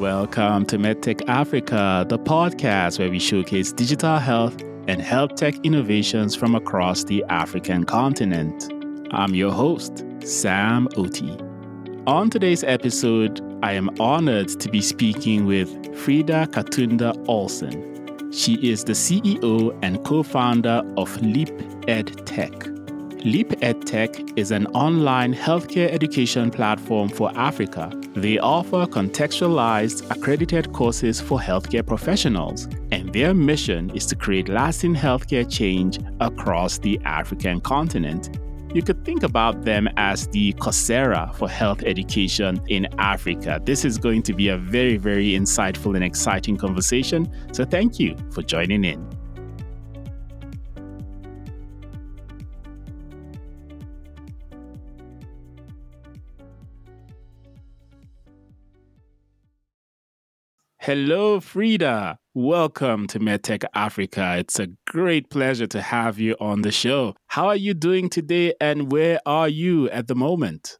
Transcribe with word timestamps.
Welcome 0.00 0.64
to 0.68 0.78
MedTech 0.78 1.28
Africa, 1.28 2.06
the 2.08 2.18
podcast 2.18 2.98
where 2.98 3.10
we 3.10 3.18
showcase 3.18 3.70
digital 3.70 4.16
health 4.16 4.58
and 4.88 4.98
health 4.98 5.34
tech 5.34 5.54
innovations 5.62 6.34
from 6.34 6.54
across 6.54 7.04
the 7.04 7.22
African 7.28 7.84
continent. 7.84 8.72
I'm 9.10 9.34
your 9.34 9.52
host, 9.52 10.06
Sam 10.24 10.88
Oti. 10.96 11.36
On 12.06 12.30
today's 12.30 12.64
episode, 12.64 13.42
I 13.62 13.74
am 13.74 13.90
honored 14.00 14.48
to 14.60 14.70
be 14.70 14.80
speaking 14.80 15.44
with 15.44 15.68
Frida 15.94 16.46
Katunda 16.46 17.12
Olsen. 17.28 18.32
She 18.32 18.54
is 18.54 18.84
the 18.84 18.94
CEO 18.94 19.78
and 19.82 20.02
co 20.06 20.22
founder 20.22 20.82
of 20.96 21.14
Leap 21.20 21.50
Ed 21.88 22.26
Tech. 22.26 22.69
Leap 23.24 23.50
EdTech 23.60 24.38
is 24.38 24.50
an 24.50 24.66
online 24.68 25.34
healthcare 25.34 25.90
education 25.90 26.50
platform 26.50 27.06
for 27.06 27.30
Africa. 27.36 27.92
They 28.14 28.38
offer 28.38 28.86
contextualized, 28.86 30.10
accredited 30.10 30.72
courses 30.72 31.20
for 31.20 31.38
healthcare 31.38 31.86
professionals, 31.86 32.66
and 32.90 33.12
their 33.12 33.34
mission 33.34 33.90
is 33.90 34.06
to 34.06 34.16
create 34.16 34.48
lasting 34.48 34.94
healthcare 34.94 35.46
change 35.46 35.98
across 36.20 36.78
the 36.78 36.98
African 37.04 37.60
continent. 37.60 38.38
You 38.72 38.80
could 38.80 39.04
think 39.04 39.22
about 39.22 39.66
them 39.66 39.86
as 39.98 40.26
the 40.28 40.54
Coursera 40.54 41.34
for 41.34 41.46
health 41.46 41.82
education 41.82 42.58
in 42.68 42.88
Africa. 42.98 43.60
This 43.62 43.84
is 43.84 43.98
going 43.98 44.22
to 44.22 44.32
be 44.32 44.48
a 44.48 44.56
very, 44.56 44.96
very 44.96 45.32
insightful 45.32 45.94
and 45.94 46.02
exciting 46.02 46.56
conversation. 46.56 47.30
So, 47.52 47.66
thank 47.66 47.98
you 47.98 48.16
for 48.32 48.40
joining 48.40 48.84
in. 48.84 49.19
Hello, 60.84 61.40
Frida. 61.40 62.18
Welcome 62.32 63.06
to 63.08 63.18
MedTech 63.18 63.64
Africa. 63.74 64.36
It's 64.38 64.58
a 64.58 64.68
great 64.86 65.28
pleasure 65.28 65.66
to 65.66 65.82
have 65.82 66.18
you 66.18 66.36
on 66.40 66.62
the 66.62 66.72
show. 66.72 67.16
How 67.26 67.48
are 67.48 67.56
you 67.56 67.74
doing 67.74 68.08
today 68.08 68.54
and 68.62 68.90
where 68.90 69.20
are 69.26 69.46
you 69.46 69.90
at 69.90 70.08
the 70.08 70.14
moment? 70.14 70.78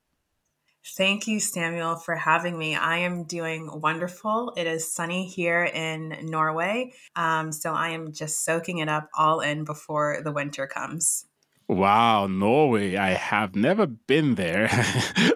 Thank 0.96 1.26
you, 1.26 1.38
Samuel, 1.38 1.96
for 1.96 2.14
having 2.14 2.58
me. 2.58 2.74
I 2.74 2.96
am 3.00 3.24
doing 3.24 3.68
wonderful. 3.70 4.54
It 4.56 4.66
is 4.66 4.90
sunny 4.90 5.26
here 5.26 5.64
in 5.64 6.16
Norway. 6.22 6.94
Um, 7.14 7.52
so 7.52 7.74
I 7.74 7.90
am 7.90 8.10
just 8.10 8.42
soaking 8.42 8.78
it 8.78 8.88
up 8.88 9.10
all 9.18 9.40
in 9.40 9.64
before 9.64 10.22
the 10.24 10.32
winter 10.32 10.66
comes. 10.66 11.26
Wow, 11.70 12.26
Norway. 12.26 12.96
I 12.96 13.10
have 13.10 13.54
never 13.54 13.86
been 13.86 14.34
there. 14.34 14.68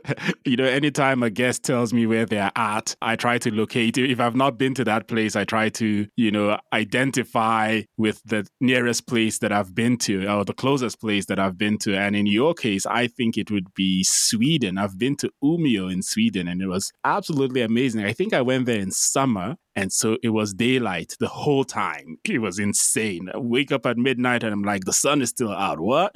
you 0.44 0.56
know, 0.56 0.64
anytime 0.64 1.22
a 1.22 1.30
guest 1.30 1.62
tells 1.62 1.92
me 1.92 2.08
where 2.08 2.26
they're 2.26 2.50
at, 2.56 2.96
I 3.00 3.14
try 3.14 3.38
to 3.38 3.54
locate 3.54 3.96
it. 3.98 4.10
If 4.10 4.18
I've 4.18 4.34
not 4.34 4.58
been 4.58 4.74
to 4.74 4.84
that 4.84 5.06
place, 5.06 5.36
I 5.36 5.44
try 5.44 5.68
to, 5.68 6.08
you 6.16 6.30
know, 6.32 6.58
identify 6.72 7.82
with 7.96 8.20
the 8.24 8.48
nearest 8.60 9.06
place 9.06 9.38
that 9.38 9.52
I've 9.52 9.76
been 9.76 9.96
to 9.98 10.26
or 10.26 10.44
the 10.44 10.52
closest 10.52 11.00
place 11.00 11.26
that 11.26 11.38
I've 11.38 11.56
been 11.56 11.78
to. 11.78 11.96
And 11.96 12.16
in 12.16 12.26
your 12.26 12.52
case, 12.52 12.84
I 12.84 13.06
think 13.06 13.38
it 13.38 13.52
would 13.52 13.72
be 13.72 14.02
Sweden. 14.02 14.76
I've 14.76 14.98
been 14.98 15.14
to 15.18 15.30
Umeå 15.40 15.92
in 15.92 16.02
Sweden 16.02 16.48
and 16.48 16.60
it 16.60 16.66
was 16.66 16.90
absolutely 17.04 17.60
amazing. 17.60 18.04
I 18.04 18.12
think 18.12 18.34
I 18.34 18.42
went 18.42 18.66
there 18.66 18.80
in 18.80 18.90
summer 18.90 19.54
and 19.76 19.92
so 19.92 20.18
it 20.22 20.30
was 20.30 20.54
daylight 20.54 21.14
the 21.18 21.28
whole 21.28 21.64
time. 21.64 22.18
It 22.24 22.38
was 22.40 22.58
insane. 22.58 23.28
I 23.34 23.38
wake 23.38 23.72
up 23.72 23.86
at 23.86 23.96
midnight 23.96 24.44
and 24.44 24.52
I'm 24.52 24.62
like, 24.62 24.84
the 24.84 24.92
sun 24.92 25.20
is 25.20 25.30
still 25.30 25.52
out. 25.52 25.80
What? 25.80 26.14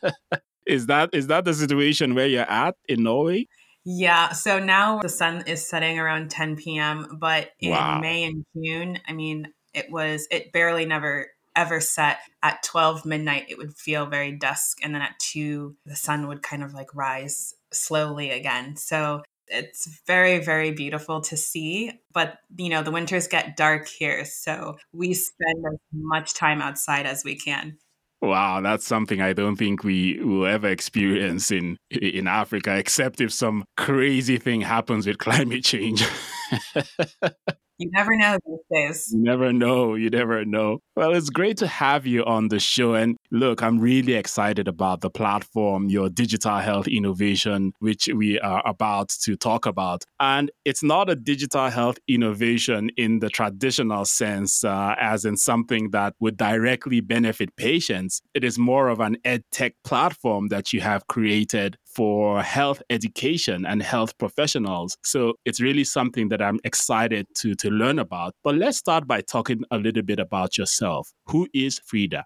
is 0.66 0.86
that 0.86 1.10
is 1.12 1.28
that 1.28 1.44
the 1.44 1.54
situation 1.54 2.14
where 2.14 2.26
you're 2.26 2.50
at 2.50 2.76
in 2.88 3.02
Norway? 3.02 3.46
Yeah. 3.84 4.32
So 4.32 4.58
now 4.58 5.00
the 5.00 5.08
sun 5.08 5.44
is 5.46 5.66
setting 5.66 5.98
around 5.98 6.30
10 6.30 6.56
p.m. 6.56 7.18
But 7.18 7.50
in 7.60 7.70
wow. 7.70 8.00
May 8.00 8.24
and 8.24 8.44
June, 8.56 8.98
I 9.06 9.12
mean, 9.12 9.48
it 9.72 9.90
was 9.90 10.26
it 10.30 10.52
barely 10.52 10.86
never 10.86 11.28
ever 11.56 11.80
set 11.80 12.18
at 12.42 12.62
12 12.64 13.04
midnight 13.04 13.46
it 13.48 13.56
would 13.56 13.76
feel 13.76 14.06
very 14.06 14.32
dusk 14.32 14.78
and 14.82 14.92
then 14.92 15.02
at 15.02 15.16
2 15.20 15.76
the 15.86 15.94
sun 15.94 16.26
would 16.26 16.42
kind 16.42 16.64
of 16.64 16.74
like 16.74 16.92
rise 16.96 17.54
slowly 17.72 18.30
again 18.30 18.74
so 18.74 19.22
it's 19.48 20.00
very 20.06 20.38
very 20.38 20.72
beautiful 20.72 21.20
to 21.20 21.36
see 21.36 21.92
but 22.12 22.38
you 22.56 22.68
know 22.68 22.82
the 22.82 22.90
winters 22.90 23.28
get 23.28 23.56
dark 23.56 23.86
here 23.86 24.24
so 24.24 24.76
we 24.92 25.12
spend 25.12 25.64
as 25.70 25.78
much 25.92 26.34
time 26.34 26.62
outside 26.62 27.06
as 27.06 27.24
we 27.24 27.36
can 27.36 27.76
Wow, 28.22 28.62
that's 28.62 28.86
something 28.86 29.20
I 29.20 29.34
don't 29.34 29.56
think 29.56 29.84
we 29.84 30.18
will 30.22 30.46
ever 30.46 30.68
experience 30.68 31.50
in 31.50 31.76
in 31.90 32.26
Africa, 32.26 32.74
except 32.74 33.20
if 33.20 33.30
some 33.30 33.64
crazy 33.76 34.38
thing 34.38 34.62
happens 34.62 35.06
with 35.06 35.18
climate 35.26 35.62
change. 35.62 36.06
You 37.78 37.90
never 37.92 38.16
know 38.16 38.38
these 38.46 38.58
days. 38.70 39.10
You 39.12 39.22
never 39.22 39.52
know. 39.52 39.94
You 39.96 40.08
never 40.08 40.44
know. 40.44 40.78
Well, 40.94 41.12
it's 41.12 41.28
great 41.28 41.56
to 41.56 41.66
have 41.66 42.06
you 42.06 42.24
on 42.24 42.48
the 42.48 42.60
show. 42.60 42.94
And 42.94 43.16
look, 43.32 43.64
I'm 43.64 43.80
really 43.80 44.14
excited 44.14 44.68
about 44.68 45.00
the 45.00 45.10
platform, 45.10 45.88
your 45.88 46.08
digital 46.08 46.58
health 46.58 46.86
innovation, 46.86 47.72
which 47.80 48.08
we 48.14 48.38
are 48.38 48.62
about 48.64 49.08
to 49.22 49.36
talk 49.36 49.66
about. 49.66 50.04
And 50.20 50.52
it's 50.64 50.84
not 50.84 51.10
a 51.10 51.16
digital 51.16 51.68
health 51.68 51.98
innovation 52.06 52.90
in 52.96 53.18
the 53.18 53.28
traditional 53.28 54.04
sense, 54.04 54.62
uh, 54.62 54.94
as 55.00 55.24
in 55.24 55.36
something 55.36 55.90
that 55.90 56.14
would 56.20 56.36
directly 56.36 57.00
benefit 57.00 57.56
patients. 57.56 58.22
It 58.34 58.44
is 58.44 58.56
more 58.56 58.86
of 58.88 59.00
an 59.00 59.16
ed 59.24 59.42
tech 59.50 59.74
platform 59.82 60.48
that 60.48 60.72
you 60.72 60.80
have 60.80 61.08
created 61.08 61.76
for 61.94 62.42
health 62.42 62.82
education 62.90 63.64
and 63.64 63.82
health 63.82 64.18
professionals. 64.18 64.96
So 65.04 65.34
it's 65.44 65.60
really 65.60 65.84
something 65.84 66.28
that 66.28 66.42
I'm 66.42 66.58
excited 66.64 67.26
to, 67.36 67.54
to 67.56 67.70
learn 67.70 67.98
about. 67.98 68.34
But 68.42 68.56
let's 68.56 68.78
start 68.78 69.06
by 69.06 69.20
talking 69.20 69.62
a 69.70 69.78
little 69.78 70.02
bit 70.02 70.18
about 70.18 70.58
yourself. 70.58 71.12
Who 71.26 71.48
is 71.54 71.78
Frida? 71.78 72.24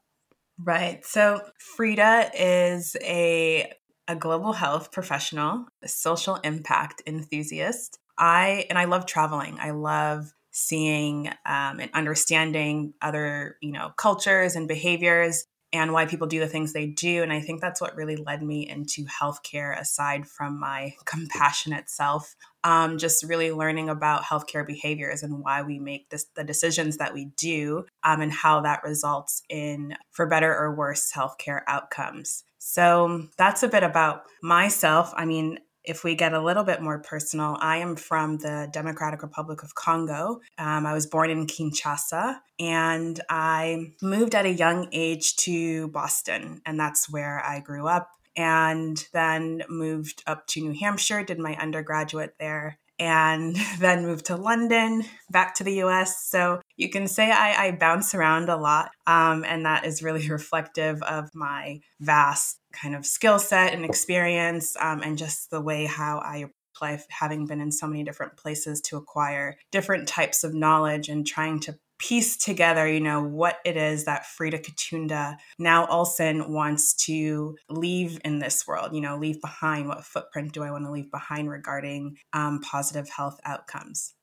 Right. 0.59 1.05
So 1.05 1.41
Frida 1.77 2.31
is 2.35 2.97
a 3.03 3.73
a 4.11 4.17
global 4.17 4.55
health 4.55 4.91
professional, 4.91 5.67
a 5.83 5.89
social 5.89 6.37
impact 6.37 7.03
enthusiast. 7.07 7.99
I 8.17 8.67
and 8.71 8.79
I 8.79 8.87
love 8.87 9.05
traveling. 9.05 9.59
I 9.61 9.73
love 9.73 10.33
seeing 10.51 11.29
um, 11.47 11.79
and 11.79 11.91
understanding 11.93 12.95
other 13.03 13.57
you 13.61 13.71
know 13.71 13.91
cultures 13.97 14.57
and 14.57 14.67
behaviors 14.67 15.45
and 15.73 15.93
why 15.93 16.07
people 16.07 16.27
do 16.27 16.41
the 16.41 16.47
things 16.47 16.73
they 16.73 16.87
do. 16.87 17.23
And 17.23 17.33
I 17.33 17.41
think 17.41 17.61
that's 17.61 17.81
what 17.81 17.97
really 17.97 18.17
led 18.17 18.43
me 18.43 18.69
into 18.69 19.05
healthcare, 19.05 19.79
aside 19.79 20.27
from 20.27 20.59
my 20.59 20.95
compassionate 21.05 21.91
self. 21.91 22.37
Um, 22.65 22.99
just 22.99 23.25
really 23.25 23.53
learning 23.53 23.89
about 23.89 24.25
healthcare 24.25 24.67
behaviors 24.67 25.23
and 25.23 25.41
why 25.43 25.63
we 25.63 25.79
make 25.79 26.11
this, 26.11 26.27
the 26.35 26.43
decisions 26.43 26.97
that 26.97 27.15
we 27.15 27.27
do, 27.37 27.85
um, 28.03 28.21
and 28.21 28.33
how 28.33 28.61
that 28.63 28.83
results 28.83 29.43
in, 29.49 29.95
for 30.11 30.27
better 30.27 30.55
or 30.55 30.75
worse, 30.75 31.13
healthcare 31.13 31.61
outcomes. 31.69 32.45
So 32.59 33.29
that's 33.37 33.63
a 33.63 33.69
bit 33.69 33.85
about 33.85 34.25
myself. 34.43 35.13
I 35.17 35.25
mean, 35.25 35.61
if 35.85 36.05
we 36.05 36.15
get 36.15 36.35
a 36.35 36.43
little 36.43 36.65
bit 36.65 36.83
more 36.83 36.99
personal, 36.99 37.57
I 37.61 37.79
am 37.79 37.97
from 37.97 38.39
the 38.39 38.69
Democratic 38.73 39.23
Republic 39.23 39.63
of 39.63 39.75
Congo. 39.75 40.41
Um, 40.59 40.87
I 40.87 40.93
was 40.93 41.07
born 41.07 41.31
in 41.31 41.47
Kinshasa 41.47 42.37
and 42.59 43.21
I 43.29 43.93
moved 44.03 44.35
at 44.35 44.47
a 44.47 44.53
young 44.53 44.89
age 44.93 45.37
to 45.37 45.89
Boston, 45.89 46.61
and 46.67 46.79
that's 46.79 47.11
where 47.11 47.43
I 47.45 47.61
grew 47.61 47.87
up. 47.87 48.11
And 48.37 49.05
then 49.13 49.63
moved 49.69 50.23
up 50.27 50.47
to 50.49 50.61
New 50.61 50.79
Hampshire, 50.79 51.25
did 51.25 51.39
my 51.39 51.57
undergraduate 51.57 52.35
there, 52.39 52.79
and 52.99 53.57
then 53.79 54.05
moved 54.05 54.27
to 54.27 54.37
London, 54.37 55.05
back 55.31 55.55
to 55.57 55.65
the 55.65 55.83
US. 55.83 56.25
So 56.25 56.61
you 56.77 56.91
can 56.91 57.07
say 57.07 57.31
I, 57.31 57.67
I 57.67 57.71
bounce 57.73 58.15
around 58.15 58.49
a 58.49 58.57
lot. 58.57 58.91
Um, 59.07 59.45
and 59.45 59.65
that 59.65 59.85
is 59.87 60.03
really 60.03 60.29
reflective 60.31 61.03
of 61.03 61.35
my 61.35 61.81
vast 62.01 62.59
kind 62.81 62.95
of 62.95 63.05
skill 63.05 63.39
set 63.39 63.73
and 63.73 63.85
experience 63.85 64.77
um, 64.81 65.03
and 65.03 65.19
just 65.19 65.51
the 65.51 65.61
way 65.61 65.87
how 65.87 66.19
I 66.19 66.47
life 66.81 67.07
having 67.11 67.47
been 67.47 67.61
in 67.61 67.73
so 67.73 67.87
many 67.87 68.05
different 68.05 68.37
places 68.37 68.81
to 68.81 68.97
acquire 68.97 69.57
different 69.73 70.07
types 70.07 70.45
of 70.45 70.55
knowledge 70.55 71.09
and 71.09 71.27
trying 71.27 71.59
to 71.61 71.77
piece 71.99 72.37
together, 72.37 72.87
you 72.87 73.01
know, 73.01 73.23
what 73.23 73.59
it 73.65 73.77
is 73.77 74.05
that 74.05 74.25
Frida 74.25 74.61
Katunda, 74.61 75.37
now 75.59 75.87
Olsen, 75.87 76.53
wants 76.53 76.95
to 77.07 77.57
leave 77.69 78.21
in 78.25 78.39
this 78.39 78.67
world, 78.67 78.95
you 78.95 79.01
know, 79.01 79.19
leave 79.19 79.41
behind. 79.41 79.89
What 79.89 80.05
footprint 80.05 80.53
do 80.53 80.63
I 80.63 80.71
want 80.71 80.85
to 80.85 80.91
leave 80.91 81.11
behind 81.11 81.51
regarding 81.51 82.17
um, 82.33 82.61
positive 82.61 83.09
health 83.09 83.41
outcomes? 83.45 84.15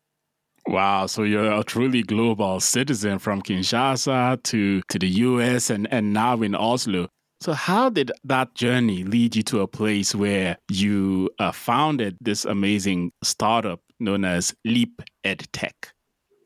Wow, 0.68 1.06
so 1.06 1.22
you're 1.24 1.52
a 1.52 1.64
truly 1.64 2.02
global 2.02 2.60
citizen 2.60 3.20
from 3.20 3.44
Kinshasa 3.44 4.42
to, 4.44 4.82
to 4.82 4.98
the 4.98 5.08
US 5.08 5.70
and, 5.70 5.88
and 5.92 6.12
now 6.12 6.42
in 6.42 6.56
Oslo. 6.56 7.10
So, 7.46 7.54
how 7.54 7.92
did 7.92 8.12
that 8.24 8.56
journey 8.56 9.04
lead 9.04 9.36
you 9.36 9.44
to 9.44 9.60
a 9.60 9.68
place 9.68 10.16
where 10.16 10.58
you 10.68 11.30
uh, 11.38 11.52
founded 11.52 12.18
this 12.20 12.44
amazing 12.44 13.12
startup 13.24 13.82
known 14.00 14.26
as 14.26 14.56
Leap 14.66 15.04
EdTech? 15.24 15.92